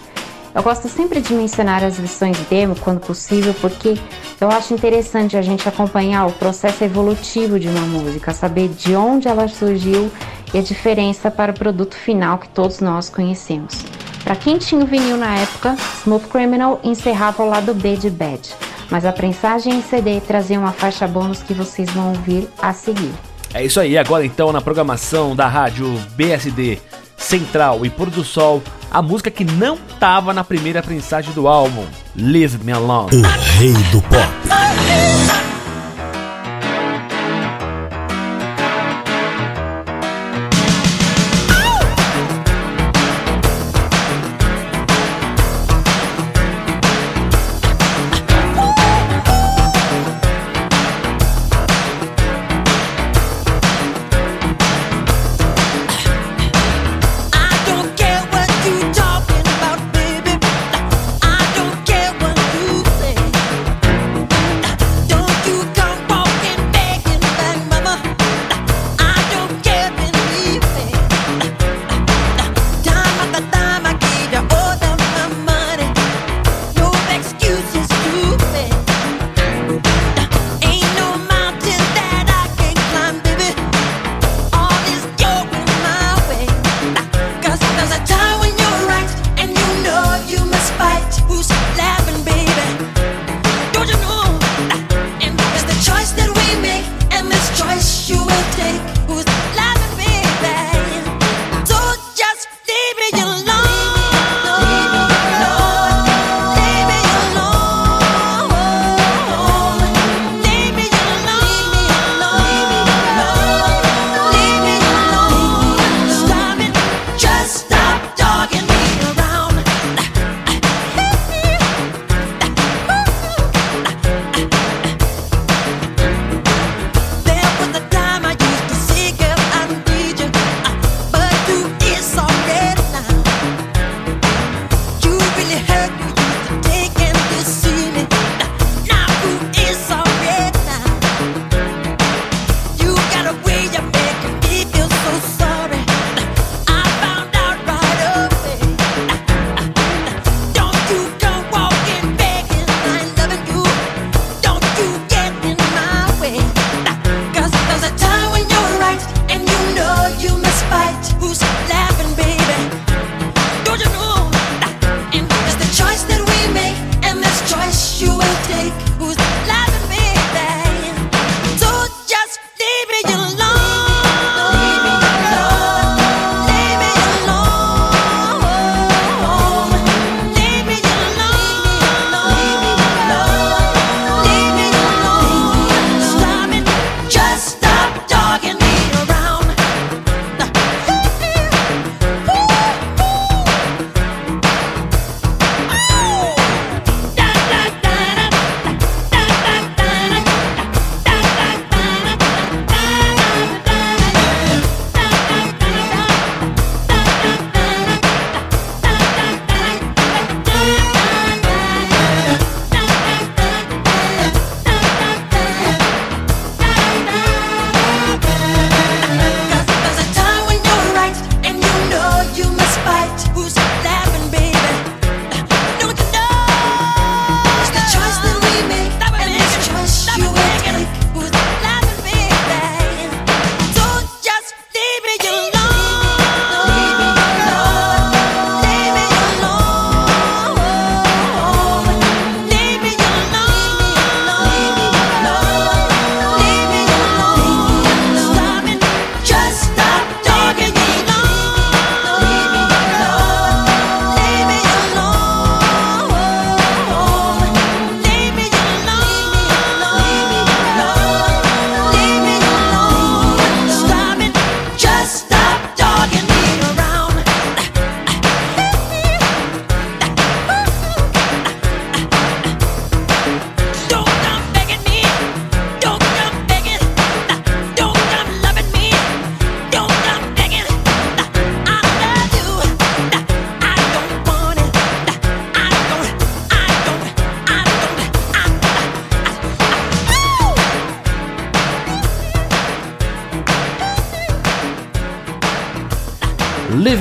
[0.53, 3.95] Eu gosto sempre de mencionar as lições demo quando possível, porque
[4.41, 9.27] eu acho interessante a gente acompanhar o processo evolutivo de uma música, saber de onde
[9.27, 10.11] ela surgiu
[10.53, 13.85] e a diferença para o produto final que todos nós conhecemos.
[14.23, 18.49] Para quem tinha o vinil na época, Smooth Criminal encerrava o lado B de Bad,
[18.89, 23.11] mas a prensagem em CD trazia uma faixa bônus que vocês vão ouvir a seguir.
[23.53, 26.79] É isso aí, agora então na programação da rádio BSD
[27.19, 31.85] Central e Pôr do Sol, a música que não tava na primeira prensagem do álbum,
[32.15, 33.15] Leave Me Alone.
[33.15, 33.21] O
[33.57, 35.58] rei do pop.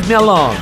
[0.09, 0.57] Me Alone.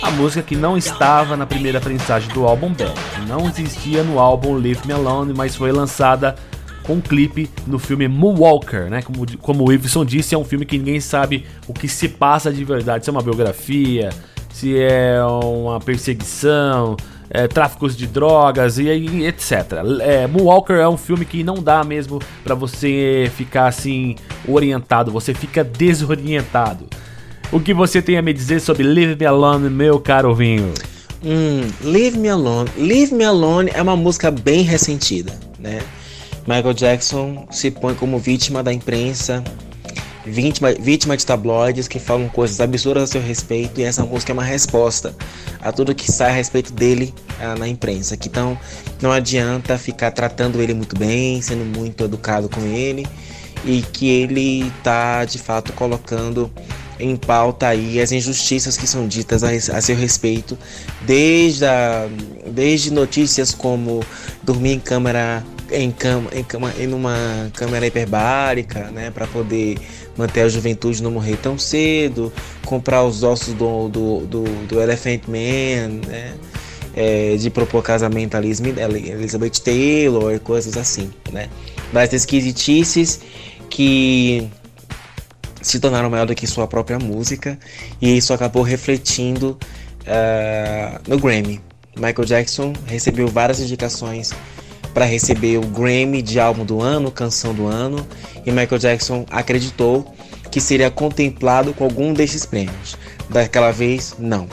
[0.00, 2.94] A música que não estava na primeira prensagem do álbum Bad.
[3.28, 6.34] Não existia no álbum Leave Me Alone, mas foi lançada
[6.82, 9.02] com um clipe no filme Moonwalker, né?
[9.02, 12.50] Como, como o Iveson disse, é um filme que ninguém sabe o que se passa
[12.50, 14.08] de verdade, se é uma biografia,
[14.50, 16.96] se é uma perseguição,
[17.28, 19.72] é, tráficos de drogas e, e etc.
[20.00, 24.16] É, Moonwalker é um filme que não dá mesmo para você ficar assim
[24.48, 26.88] orientado, você fica desorientado.
[27.52, 30.72] O que você tem a me dizer sobre Leave Me Alone, meu caro vinho?
[31.20, 32.70] Hum, Leave Me Alone.
[32.76, 35.80] Leave Me Alone é uma música bem ressentida, né?
[36.46, 39.42] Michael Jackson se põe como vítima da imprensa,
[40.24, 44.34] vítima, vítima de tabloides que falam coisas absurdas a seu respeito, e essa música é
[44.34, 45.12] uma resposta
[45.60, 48.16] a tudo que sai a respeito dele ah, na imprensa.
[48.16, 48.56] Que então
[49.02, 53.08] não adianta ficar tratando ele muito bem, sendo muito educado com ele,
[53.64, 56.48] e que ele tá de fato colocando
[57.00, 60.56] em pauta aí as injustiças que são ditas a, a seu respeito,
[61.06, 62.08] desde, a,
[62.46, 64.00] desde notícias como
[64.42, 69.78] dormir em câmera em cama, em cama em uma câmera hiperbárica, né, para poder
[70.16, 72.32] manter a juventude não morrer tão cedo,
[72.64, 76.34] comprar os ossos do, do, do, do Elephant Man, né,
[76.94, 81.48] é, de propor casamento a Elizabeth Taylor, coisas assim, né,
[81.92, 83.20] das esquisitices
[83.68, 84.50] que
[85.62, 87.58] se tornaram maior do que sua própria música
[88.00, 89.58] e isso acabou refletindo
[90.02, 91.60] uh, no Grammy.
[91.96, 94.32] Michael Jackson recebeu várias indicações
[94.94, 98.06] para receber o Grammy de álbum do ano, canção do ano,
[98.44, 100.14] e Michael Jackson acreditou
[100.50, 102.96] que seria contemplado com algum desses prêmios.
[103.28, 104.48] Daquela vez, não.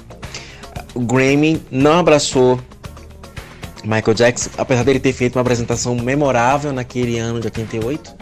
[0.94, 2.60] O Grammy não abraçou
[3.84, 8.17] Michael Jackson, apesar dele ter feito uma apresentação memorável naquele ano de 88,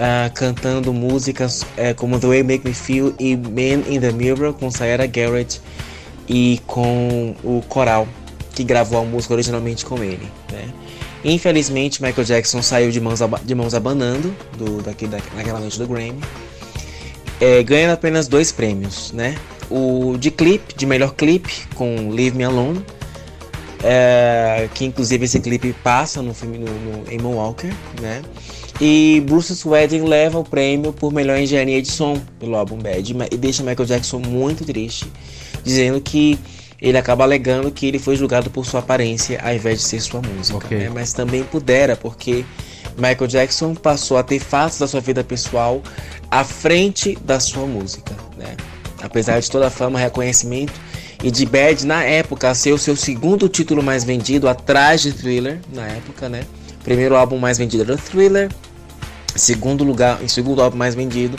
[0.00, 4.54] uh, cantando músicas uh, como The Way Make Me Feel e Man in the Mirror
[4.54, 5.60] com Sarah Garrett
[6.26, 8.08] e com o coral
[8.54, 10.26] que gravou a música originalmente com ele.
[10.50, 10.68] Né?
[11.24, 15.86] Infelizmente, Michael Jackson saiu de mãos, de mãos abanando do, daqui, da, naquela noite do
[15.86, 16.20] Grammy,
[17.40, 19.36] é, ganhando apenas dois prêmios, né?
[19.70, 22.84] O de clipe, de melhor clipe, com Leave Me Alone,
[23.82, 28.22] é, que inclusive esse clipe passa no filme no, no, em Moonwalker, né?
[28.80, 33.36] E Bruce Wedding leva o prêmio por melhor engenharia de som pelo álbum Bad e
[33.36, 35.06] deixa Michael Jackson muito triste,
[35.62, 36.38] dizendo que
[36.80, 40.22] ele acaba alegando que ele foi julgado por sua aparência ao invés de ser sua
[40.22, 40.56] música.
[40.56, 40.78] Okay.
[40.78, 40.88] Né?
[40.88, 42.42] Mas também pudera, porque
[42.96, 45.82] Michael Jackson passou a ter fatos da sua vida pessoal
[46.30, 48.14] à frente da sua música.
[48.38, 48.56] Né?
[49.02, 50.72] Apesar de toda a fama, reconhecimento
[51.22, 55.60] e de Bad na época ser o seu segundo título mais vendido, atrás de Thriller,
[55.70, 56.44] na época, né?
[56.82, 58.50] Primeiro álbum mais vendido era Thriller,
[59.40, 61.36] segundo lugar, em segundo álbum mais vendido,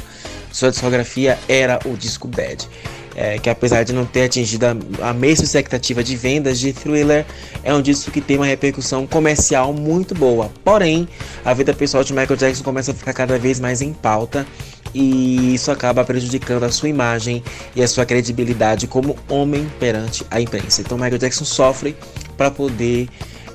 [0.51, 2.67] sua discografia era o disco Bad
[3.15, 7.25] é, que apesar de não ter atingido a, a, mesma expectativa de vendas de Thriller,
[7.63, 10.49] é um disco que tem uma repercussão comercial muito boa.
[10.63, 11.07] Porém,
[11.43, 14.45] a vida pessoal de Michael Jackson começa a ficar cada vez mais em pauta
[14.93, 17.43] e isso acaba prejudicando a sua imagem
[17.75, 20.81] e a sua credibilidade como homem perante a imprensa.
[20.81, 21.95] Então, Michael Jackson sofre
[22.37, 23.07] para poder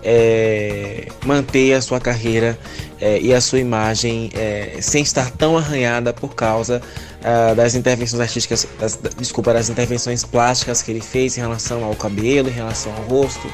[0.09, 2.57] é, manter a sua carreira
[3.01, 6.81] é, e a sua imagem é, sem estar tão arranhada por causa
[7.21, 11.97] uh, das intervenções artísticas, das, desculpa, das intervenções plásticas que ele fez em relação ao
[11.97, 13.53] cabelo, em relação ao rosto,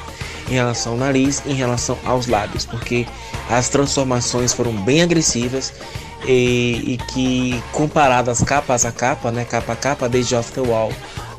[0.51, 3.07] em relação ao nariz, em relação aos lábios, porque
[3.49, 5.73] as transformações foram bem agressivas
[6.29, 10.93] e, e que comparadas capas a capa, né, capa a capa, desde Off the Wall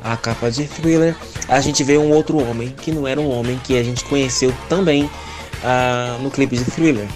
[0.04, 1.16] a capa de Thriller,
[1.48, 4.54] a gente vê um outro homem que não era um homem que a gente conheceu
[4.68, 7.08] também uh, no clipe de Thriller.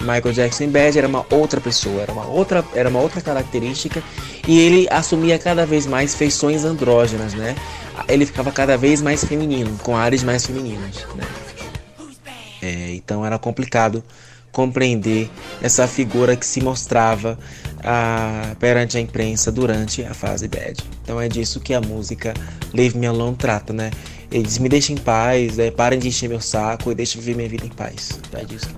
[0.00, 4.02] Michael Jackson Bad era uma outra pessoa, era uma outra, era uma outra característica
[4.46, 7.54] e ele assumia cada vez mais feições andrógenas, né?
[8.08, 11.24] Ele ficava cada vez mais feminino, com áreas mais femininas, né?
[12.62, 14.04] É, então era complicado
[14.56, 15.30] compreender
[15.60, 17.38] essa figura que se mostrava
[17.84, 20.82] ah, perante a imprensa durante a fase bad.
[21.02, 22.32] Então é disso que a música
[22.72, 23.90] Leave Me Alone trata, né?
[24.32, 27.48] Eles me deixem em paz, é, parem de encher meu saco e deixem viver minha
[27.50, 28.18] vida em paz.
[28.32, 28.70] É disso.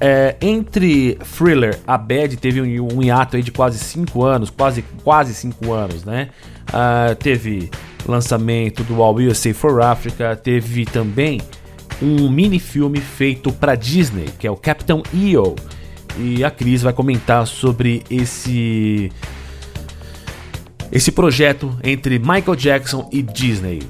[0.00, 4.82] É, entre Thriller a Bad teve um, um hiato aí de quase 5 anos, quase
[5.04, 6.30] quase 5 anos, né?
[6.70, 7.70] Uh, teve
[8.04, 11.40] lançamento do All USA for Africa, teve também
[12.02, 15.54] um mini filme feito para Disney, que é o Captain EO.
[16.18, 19.10] E a Cris vai comentar sobre esse
[20.92, 23.80] esse projeto entre Michael Jackson e Disney.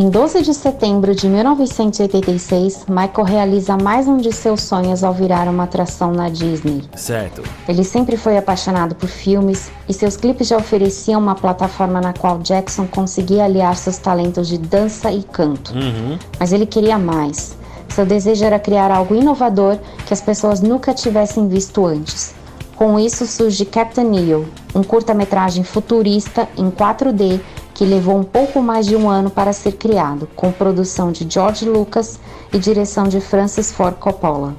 [0.00, 5.48] Em 12 de setembro de 1986, Michael realiza mais um de seus sonhos ao virar
[5.48, 6.84] uma atração na Disney.
[6.94, 7.42] Certo.
[7.68, 12.38] Ele sempre foi apaixonado por filmes e seus clipes já ofereciam uma plataforma na qual
[12.38, 15.74] Jackson conseguia aliar seus talentos de dança e canto.
[15.74, 16.16] Uhum.
[16.38, 17.56] Mas ele queria mais.
[17.88, 22.36] Seu desejo era criar algo inovador que as pessoas nunca tivessem visto antes.
[22.76, 27.40] Com isso surge Captain Neo, um curta-metragem futurista em 4D
[27.78, 31.64] que levou um pouco mais de um ano para ser criado, com produção de George
[31.64, 32.18] Lucas
[32.52, 34.56] e direção de Francis Ford Coppola.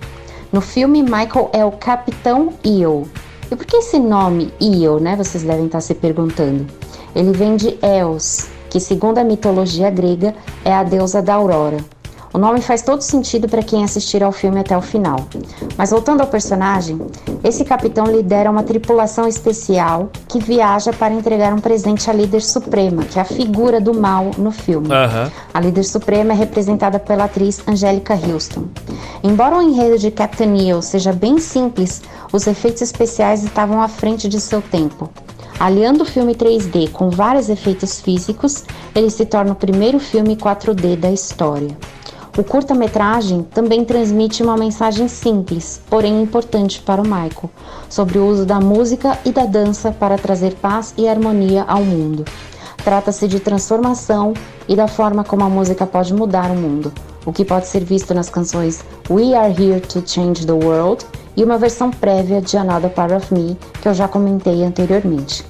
[0.54, 3.10] No filme, Michael é o Capitão EO.
[3.52, 5.18] E por que esse nome EO, né?
[5.18, 6.66] Vocês devem estar se perguntando.
[7.14, 10.34] Ele vem de Eos, que segundo a mitologia grega
[10.64, 11.99] é a deusa da aurora.
[12.32, 15.28] O nome faz todo sentido para quem assistir ao filme até o final.
[15.76, 17.00] Mas voltando ao personagem,
[17.44, 23.04] esse capitão lidera uma tripulação especial que viaja para entregar um presente à líder suprema,
[23.04, 24.92] que é a figura do mal no filme.
[24.92, 25.32] Aham.
[25.54, 28.66] A líder suprema é representada pela atriz Angélica Houston.
[29.24, 32.02] Embora o enredo de Captain Neo seja bem simples,
[32.32, 35.10] os efeitos especiais estavam à frente de seu tempo.
[35.60, 38.64] Aliando o filme 3D com vários efeitos físicos,
[38.96, 41.76] ele se torna o primeiro filme 4D da história.
[42.38, 47.50] O curta-metragem também transmite uma mensagem simples, porém importante para o Michael,
[47.90, 52.24] sobre o uso da música e da dança para trazer paz e harmonia ao mundo.
[52.84, 54.34] Trata-se de transformação
[54.68, 56.94] e da forma como a música pode mudar o mundo,
[57.26, 61.44] o que pode ser visto nas canções We Are Here to Change the World e
[61.44, 65.46] uma versão prévia de Another Part of Me, que eu já comentei anteriormente.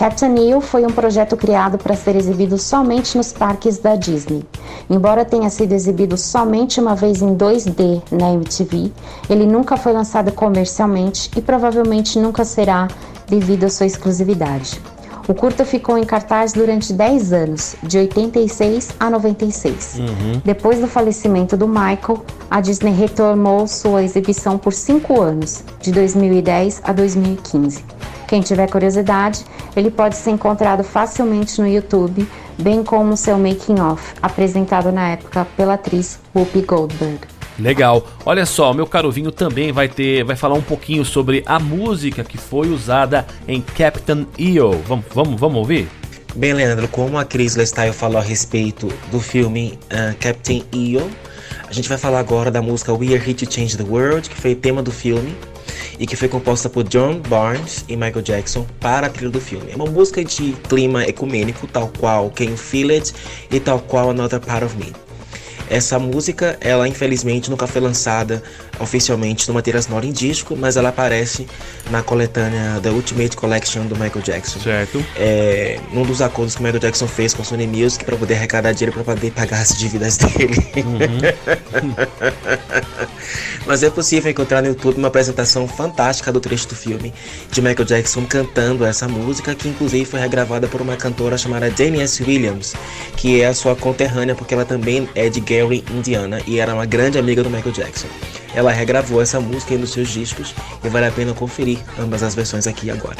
[0.00, 4.42] Captain Neo foi um projeto criado para ser exibido somente nos parques da Disney.
[4.88, 8.90] Embora tenha sido exibido somente uma vez em 2D na MTV,
[9.28, 12.88] ele nunca foi lançado comercialmente e provavelmente nunca será
[13.28, 14.80] devido à sua exclusividade.
[15.28, 20.00] O curta ficou em cartaz durante 10 anos, de 86 a 96.
[20.42, 26.80] Depois do falecimento do Michael, a Disney retomou sua exibição por 5 anos, de 2010
[26.84, 27.84] a 2015.
[28.30, 29.44] Quem tiver curiosidade,
[29.74, 35.44] ele pode ser encontrado facilmente no YouTube, bem como seu making of, apresentado na época
[35.56, 37.18] pela atriz Whoopi Goldberg.
[37.58, 38.06] Legal.
[38.24, 42.22] Olha só, meu caro Vinho também vai ter, vai falar um pouquinho sobre a música
[42.22, 44.80] que foi usada em Captain EO.
[44.86, 45.88] Vamos, vamos, vamos ouvir?
[46.36, 51.10] Bem, Leandro, como a Cris Lestyle falou a respeito do filme ah, Captain EO,
[51.68, 54.40] a gente vai falar agora da música We Are Here to Change the World, que
[54.40, 55.34] foi tema do filme
[56.00, 59.70] e que foi composta por John Barnes e Michael Jackson para a trilha do filme.
[59.70, 63.12] É uma música de clima ecumênico, tal qual Can You Feel It
[63.52, 65.09] e tal qual Another Part of Me.
[65.70, 68.42] Essa música, ela infelizmente nunca foi lançada
[68.80, 71.46] oficialmente numa trilha sonora em disco, mas ela aparece
[71.90, 74.58] na coletânea The Ultimate Collection do Michael Jackson.
[74.58, 75.04] Certo.
[75.16, 78.34] É, num dos acordos que o Michael Jackson fez com a Sony Music para poder
[78.34, 80.56] arrecadar dinheiro para poder pagar as dívidas dele.
[83.64, 87.14] Mas é possível encontrar no YouTube uma apresentação fantástica do trecho do filme
[87.52, 92.00] de Michael Jackson cantando essa música, que inclusive foi regravada por uma cantora chamada Jane
[92.00, 92.22] S.
[92.22, 92.74] Williams,
[93.16, 95.59] que é a sua conterrânea porque ela também é de Gary,
[95.90, 98.08] Indiana, e era uma grande amiga do Michael Jackson.
[98.54, 102.22] Ela regravou essa música em um dos seus discos e vale a pena conferir ambas
[102.22, 103.16] as versões aqui agora.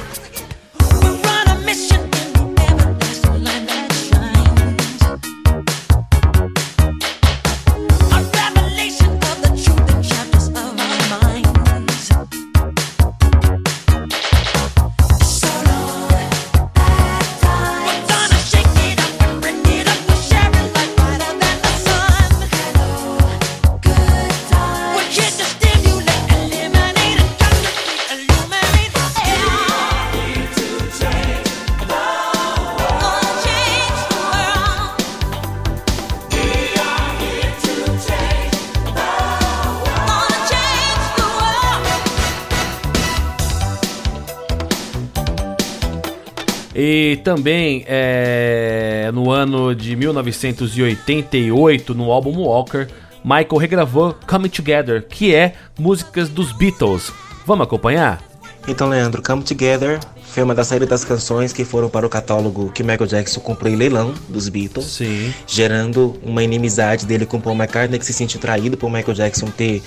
[47.30, 52.88] Também é, no ano de 1988, no álbum Walker,
[53.22, 57.12] Michael regravou Coming Together, que é músicas dos Beatles.
[57.46, 58.20] Vamos acompanhar?
[58.66, 62.72] Então, Leandro, Come Together foi uma das séries das canções que foram para o catálogo
[62.72, 65.32] que Michael Jackson comprou em leilão dos Beatles, Sim.
[65.46, 69.80] gerando uma inimizade dele com Paul McCartney, que se sentiu traído por Michael Jackson ter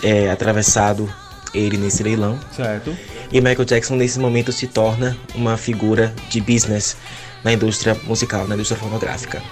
[0.00, 1.12] é, atravessado
[1.54, 2.38] ele nesse leilão.
[2.54, 2.96] Certo.
[3.32, 6.96] E Michael Jackson, nesse momento, se torna uma figura de business
[7.42, 9.42] na indústria musical, na indústria fonográfica.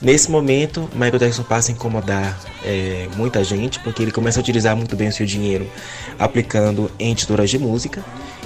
[0.00, 4.76] Nesse momento, Michael Jackson passa a incomodar é, muita gente, porque ele começa a utilizar
[4.76, 5.70] muito bem o seu dinheiro
[6.18, 8.04] aplicando em editoras de música.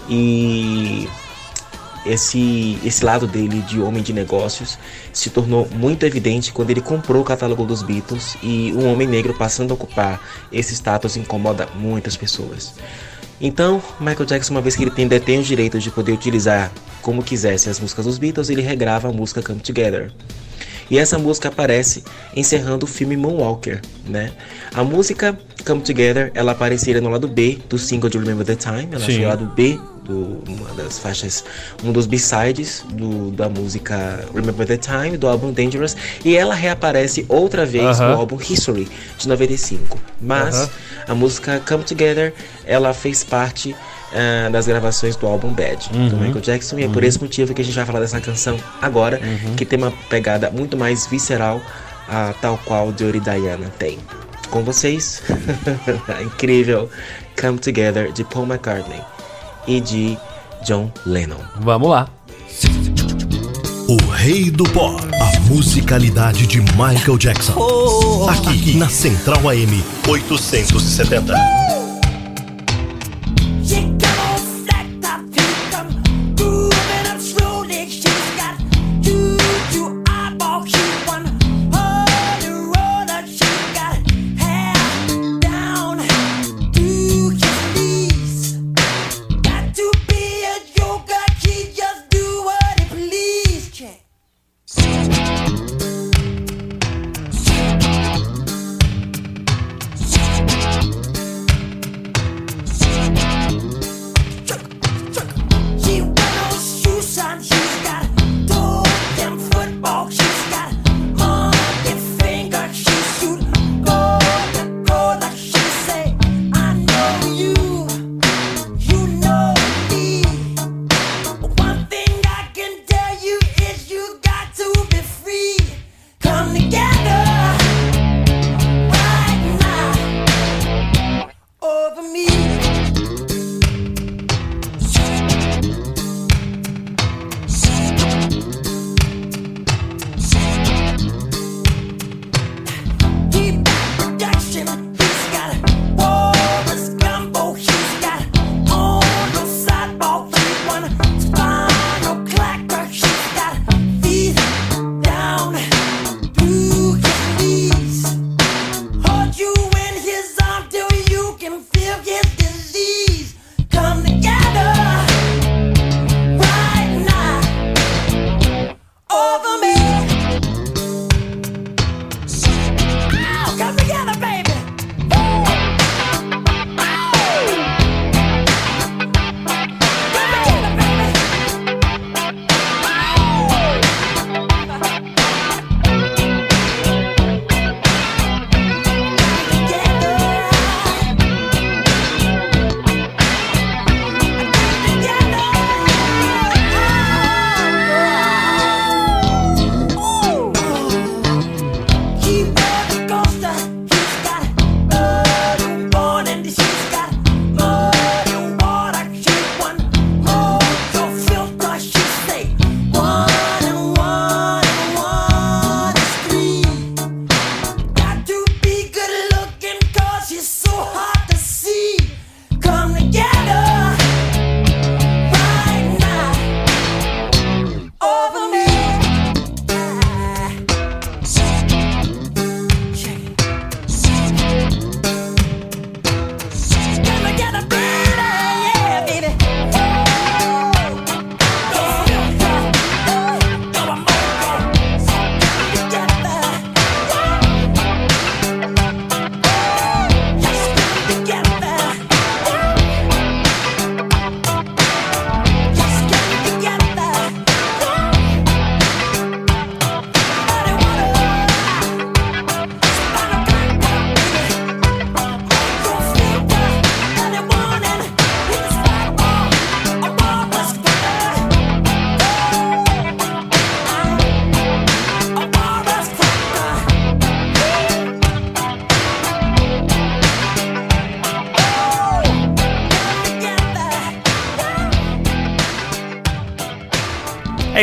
[0.09, 1.09] E
[2.07, 4.79] esse, esse lado dele de homem de negócios
[5.13, 9.35] se tornou muito evidente quando ele comprou o catálogo dos Beatles e um homem negro
[9.35, 10.21] passando a ocupar
[10.53, 12.75] esse status incomoda muitas pessoas.
[13.41, 16.73] Então, Michael Jackson, uma vez que ele tem, detém os direitos de poder utilizar
[17.03, 20.11] como quisesse as músicas dos Beatles, ele regrava a música Come Together.
[20.91, 22.03] E essa música aparece
[22.35, 24.33] encerrando o filme Moonwalker, né?
[24.73, 28.89] A música Come Together, ela apareceria no lado B do single de Remember the Time,
[28.93, 29.13] ela Sim.
[29.13, 31.45] achei o lado B do uma das faixas,
[31.83, 37.25] um dos B-sides do, da música Remember the Time do álbum Dangerous, e ela reaparece
[37.29, 38.13] outra vez Aham.
[38.13, 38.89] no álbum History
[39.19, 39.99] de 95.
[40.21, 40.69] Mas Aham.
[41.09, 42.33] a música Come Together,
[42.65, 43.75] ela fez parte
[44.15, 46.21] ah, das gravações do álbum Bad do Uhum.
[46.23, 47.09] Michael Jackson e é por Uhum.
[47.09, 49.21] esse motivo que a gente vai falar dessa canção agora,
[49.57, 51.61] que tem uma pegada muito mais visceral,
[52.09, 53.99] ah, tal qual Dirty Diana tem.
[54.51, 55.23] Com vocês,
[56.09, 56.89] a incrível
[57.41, 59.01] Come Together de Paul McCartney
[59.67, 60.19] e de
[60.65, 61.41] John Lennon.
[61.61, 62.09] Vamos lá.
[63.89, 65.01] O rei do pop.
[65.21, 67.55] A musicalidade de Michael Jackson.
[68.29, 71.76] Aqui na Central AM 870.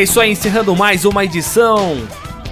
[0.03, 1.95] É isso aí, encerrando mais uma edição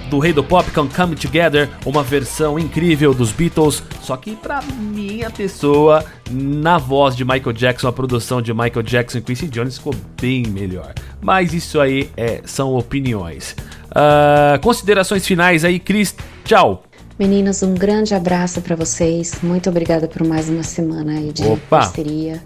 [0.10, 4.61] do Rei do Pop com Come Together, uma versão incrível dos Beatles, só que pra
[4.61, 9.78] minha pessoa, na voz de Michael Jackson, a produção de Michael Jackson e Quincy Jones
[9.80, 10.94] ficou bem melhor.
[11.19, 13.53] Mas isso aí é, são opiniões.
[13.94, 16.15] Ah, considerações finais aí, Cris.
[16.45, 16.84] Tchau.
[17.19, 19.40] Meninos, um grande abraço para vocês.
[19.44, 21.60] Muito obrigada por mais uma semana aí de Opa.
[21.82, 22.41] parceria.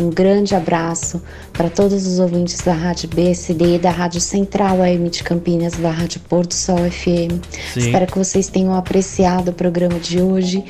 [0.00, 1.20] Um grande abraço
[1.52, 6.20] para todos os ouvintes da Rádio BSD, da Rádio Central AM de Campinas, da Rádio
[6.20, 7.36] Porto Sol FM.
[7.74, 7.80] Sim.
[7.80, 10.64] Espero que vocês tenham apreciado o programa de hoje.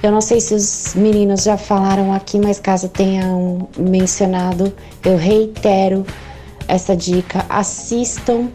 [0.00, 4.72] Eu não sei se os meninos já falaram aqui, mas caso tenham mencionado,
[5.04, 6.06] eu reitero
[6.68, 7.44] essa dica.
[7.48, 8.48] Assistam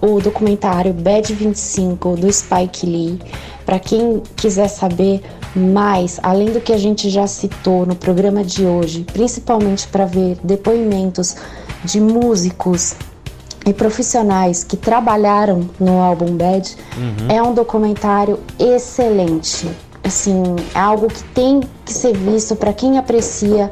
[0.00, 3.18] o documentário Bad 25 do Spike Lee.
[3.66, 5.22] Para quem quiser saber
[5.54, 10.38] mais, além do que a gente já citou no programa de hoje, principalmente para ver
[10.42, 11.36] depoimentos
[11.84, 12.94] de músicos
[13.66, 16.76] e profissionais que trabalharam no álbum Bad,
[17.28, 19.68] é um documentário excelente.
[20.02, 20.42] Assim,
[20.74, 23.70] é algo que tem que ser visto para quem aprecia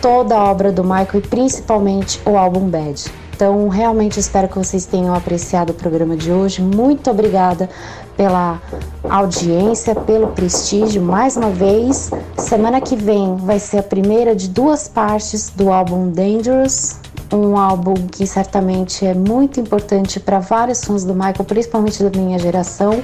[0.00, 3.04] toda a obra do Michael e principalmente o álbum Bad.
[3.34, 6.62] Então, realmente espero que vocês tenham apreciado o programa de hoje.
[6.62, 7.68] Muito obrigada
[8.16, 8.60] pela
[9.08, 12.10] audiência, pelo prestígio mais uma vez.
[12.36, 16.96] Semana que vem vai ser a primeira de duas partes do álbum Dangerous,
[17.32, 22.38] um álbum que certamente é muito importante para vários fãs do Michael, principalmente da minha
[22.38, 23.02] geração.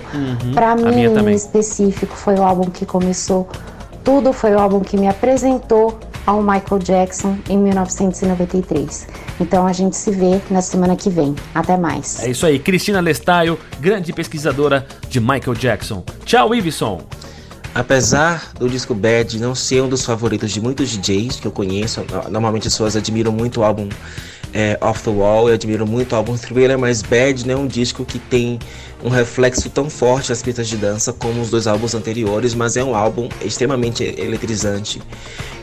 [0.54, 3.48] Para a mim, em específico, foi o álbum que começou
[4.04, 9.06] tudo, foi o álbum que me apresentou ao Michael Jackson em 1993.
[9.40, 11.34] Então a gente se vê na semana que vem.
[11.54, 12.20] Até mais.
[12.22, 16.04] É isso aí, Cristina Lestaio, grande pesquisadora de Michael Jackson.
[16.24, 17.00] Tchau, Iveson.
[17.74, 22.00] Apesar do disco Bad não ser um dos favoritos de muitos DJs que eu conheço,
[22.00, 23.88] no- normalmente as pessoas admiram muito o álbum
[24.52, 27.66] é, Off the Wall, eu admiro muito o álbum Thriller, mas Bad não é um
[27.66, 28.58] disco que tem
[29.02, 32.84] um reflexo tão forte nas pistas de dança como os dois álbuns anteriores, mas é
[32.84, 35.00] um álbum extremamente eletrizante.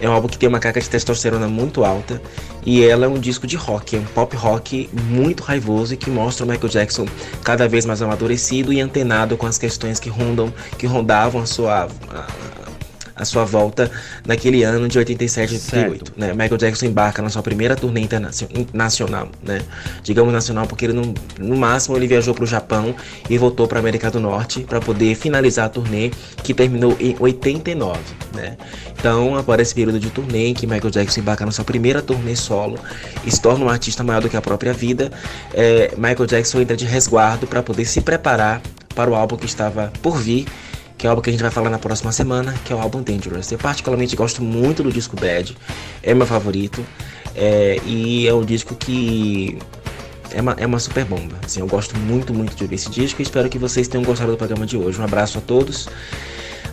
[0.01, 2.21] É um álbum que tem uma carga de testosterona muito alta
[2.65, 6.09] e ela é um disco de rock, é um pop rock muito raivoso e que
[6.09, 7.05] mostra o Michael Jackson
[7.43, 11.87] cada vez mais amadurecido e antenado com as questões que rondam, que rondavam a sua
[12.09, 12.66] a,
[13.17, 13.89] a sua volta
[14.25, 16.13] naquele ano de 87 e 88.
[16.17, 16.31] Né?
[16.33, 19.61] Michael Jackson embarca na sua primeira turnê internacio- nacional, né?
[20.03, 22.95] Digamos nacional porque ele não, no máximo ele viajou para o Japão
[23.29, 26.11] e voltou para América do Norte para poder finalizar a turnê
[26.43, 27.99] que terminou em 89,
[28.35, 28.57] né?
[28.99, 32.35] Então, após esse período de turnê em que Michael Jackson embarca na sua primeira turnê
[32.35, 32.79] solo
[33.25, 35.11] e se torna um artista maior do que a própria vida,
[35.53, 38.61] é, Michael Jackson entra de resguardo para poder se preparar
[38.95, 40.47] para o álbum que estava por vir
[40.97, 42.79] que é o álbum que a gente vai falar na próxima semana, que é o
[42.79, 43.51] álbum Dangerous.
[43.51, 45.55] Eu particularmente gosto muito do disco Bad,
[46.01, 46.85] é meu favorito,
[47.35, 49.57] é, e é um disco que
[50.31, 51.35] é uma, é uma super bomba.
[51.45, 54.31] Assim, eu gosto muito, muito de ouvir esse disco e espero que vocês tenham gostado
[54.31, 54.99] do programa de hoje.
[54.99, 55.87] Um abraço a todos,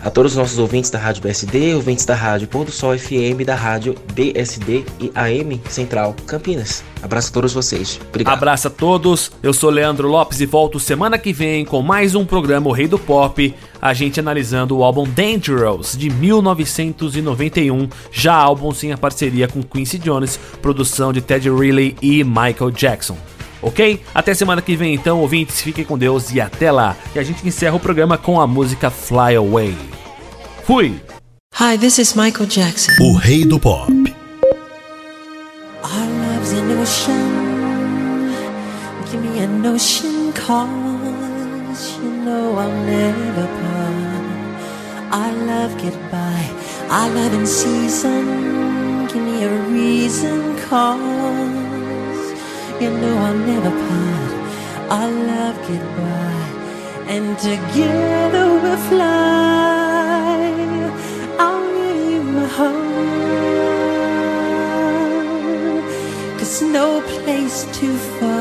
[0.05, 3.43] a todos os nossos ouvintes da Rádio BSD, ouvintes da Rádio Pôr do Sol FM,
[3.45, 6.85] da Rádio BSD e AM Central Campinas.
[7.03, 7.99] Abraço a todos vocês.
[8.11, 8.35] Obrigado.
[8.35, 12.25] Abraço a todos, eu sou Leandro Lopes e volto semana que vem com mais um
[12.27, 18.73] programa O Rei do Pop, a gente analisando o álbum Dangerous de 1991, já álbum
[18.73, 23.17] sem a parceria com Quincy Jones, produção de Ted Riley e Michael Jackson.
[23.65, 24.03] Ok?
[24.15, 26.95] Até semana que vem então, ouvintes, fiquem com Deus e até lá.
[27.15, 29.75] E a gente encerra o programa com a música Fly Away.
[30.65, 31.01] Fui!
[31.59, 32.93] Hi, this is Michael Jackson.
[33.01, 33.91] O rei do pop.
[35.83, 38.35] Our love's an ocean.
[39.11, 40.69] Give me an ocean cause
[42.03, 44.25] you know I'll never part.
[45.11, 46.51] Our love get by.
[46.91, 49.07] Our love in season.
[49.07, 51.54] Give me a reason cause
[52.81, 54.33] you know I'll never part.
[54.97, 55.57] Our love
[55.97, 56.35] by.
[57.15, 60.53] And together we'll fly.
[61.39, 62.95] I'll give you my heart.
[66.39, 66.87] Cause no
[67.23, 68.34] place too far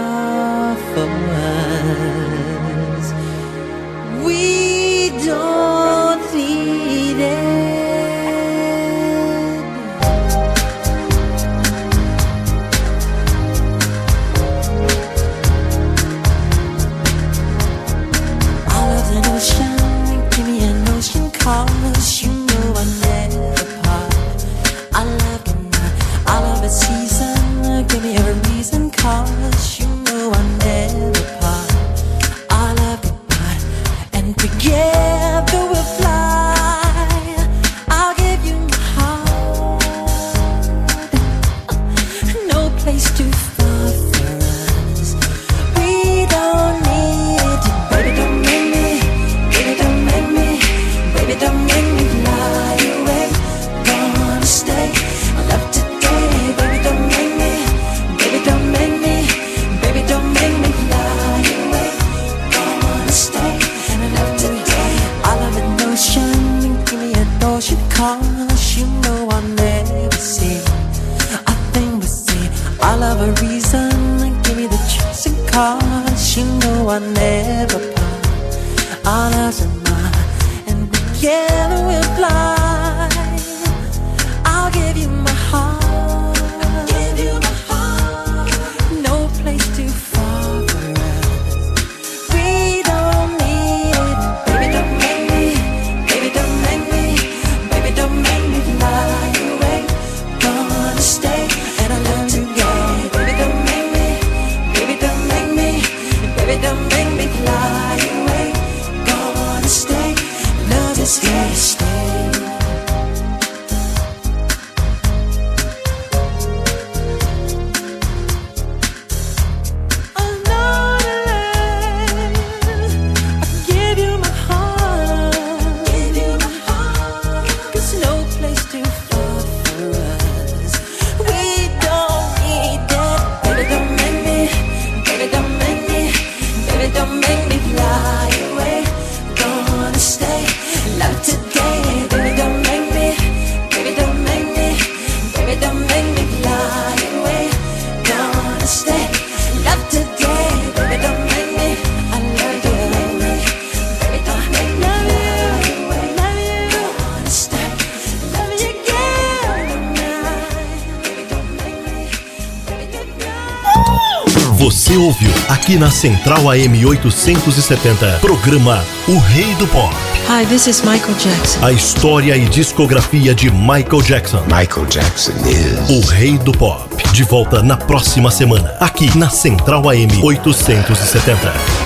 [166.03, 168.19] Central AM 870.
[168.19, 169.95] Programa O Rei do Pop.
[170.27, 171.65] Hi, this is Michael Jackson.
[171.65, 174.43] A história e discografia de Michael Jackson.
[174.47, 175.89] Michael Jackson is.
[175.89, 176.93] O Rei do Pop.
[177.13, 181.82] De volta na próxima semana, aqui na Central AM 870.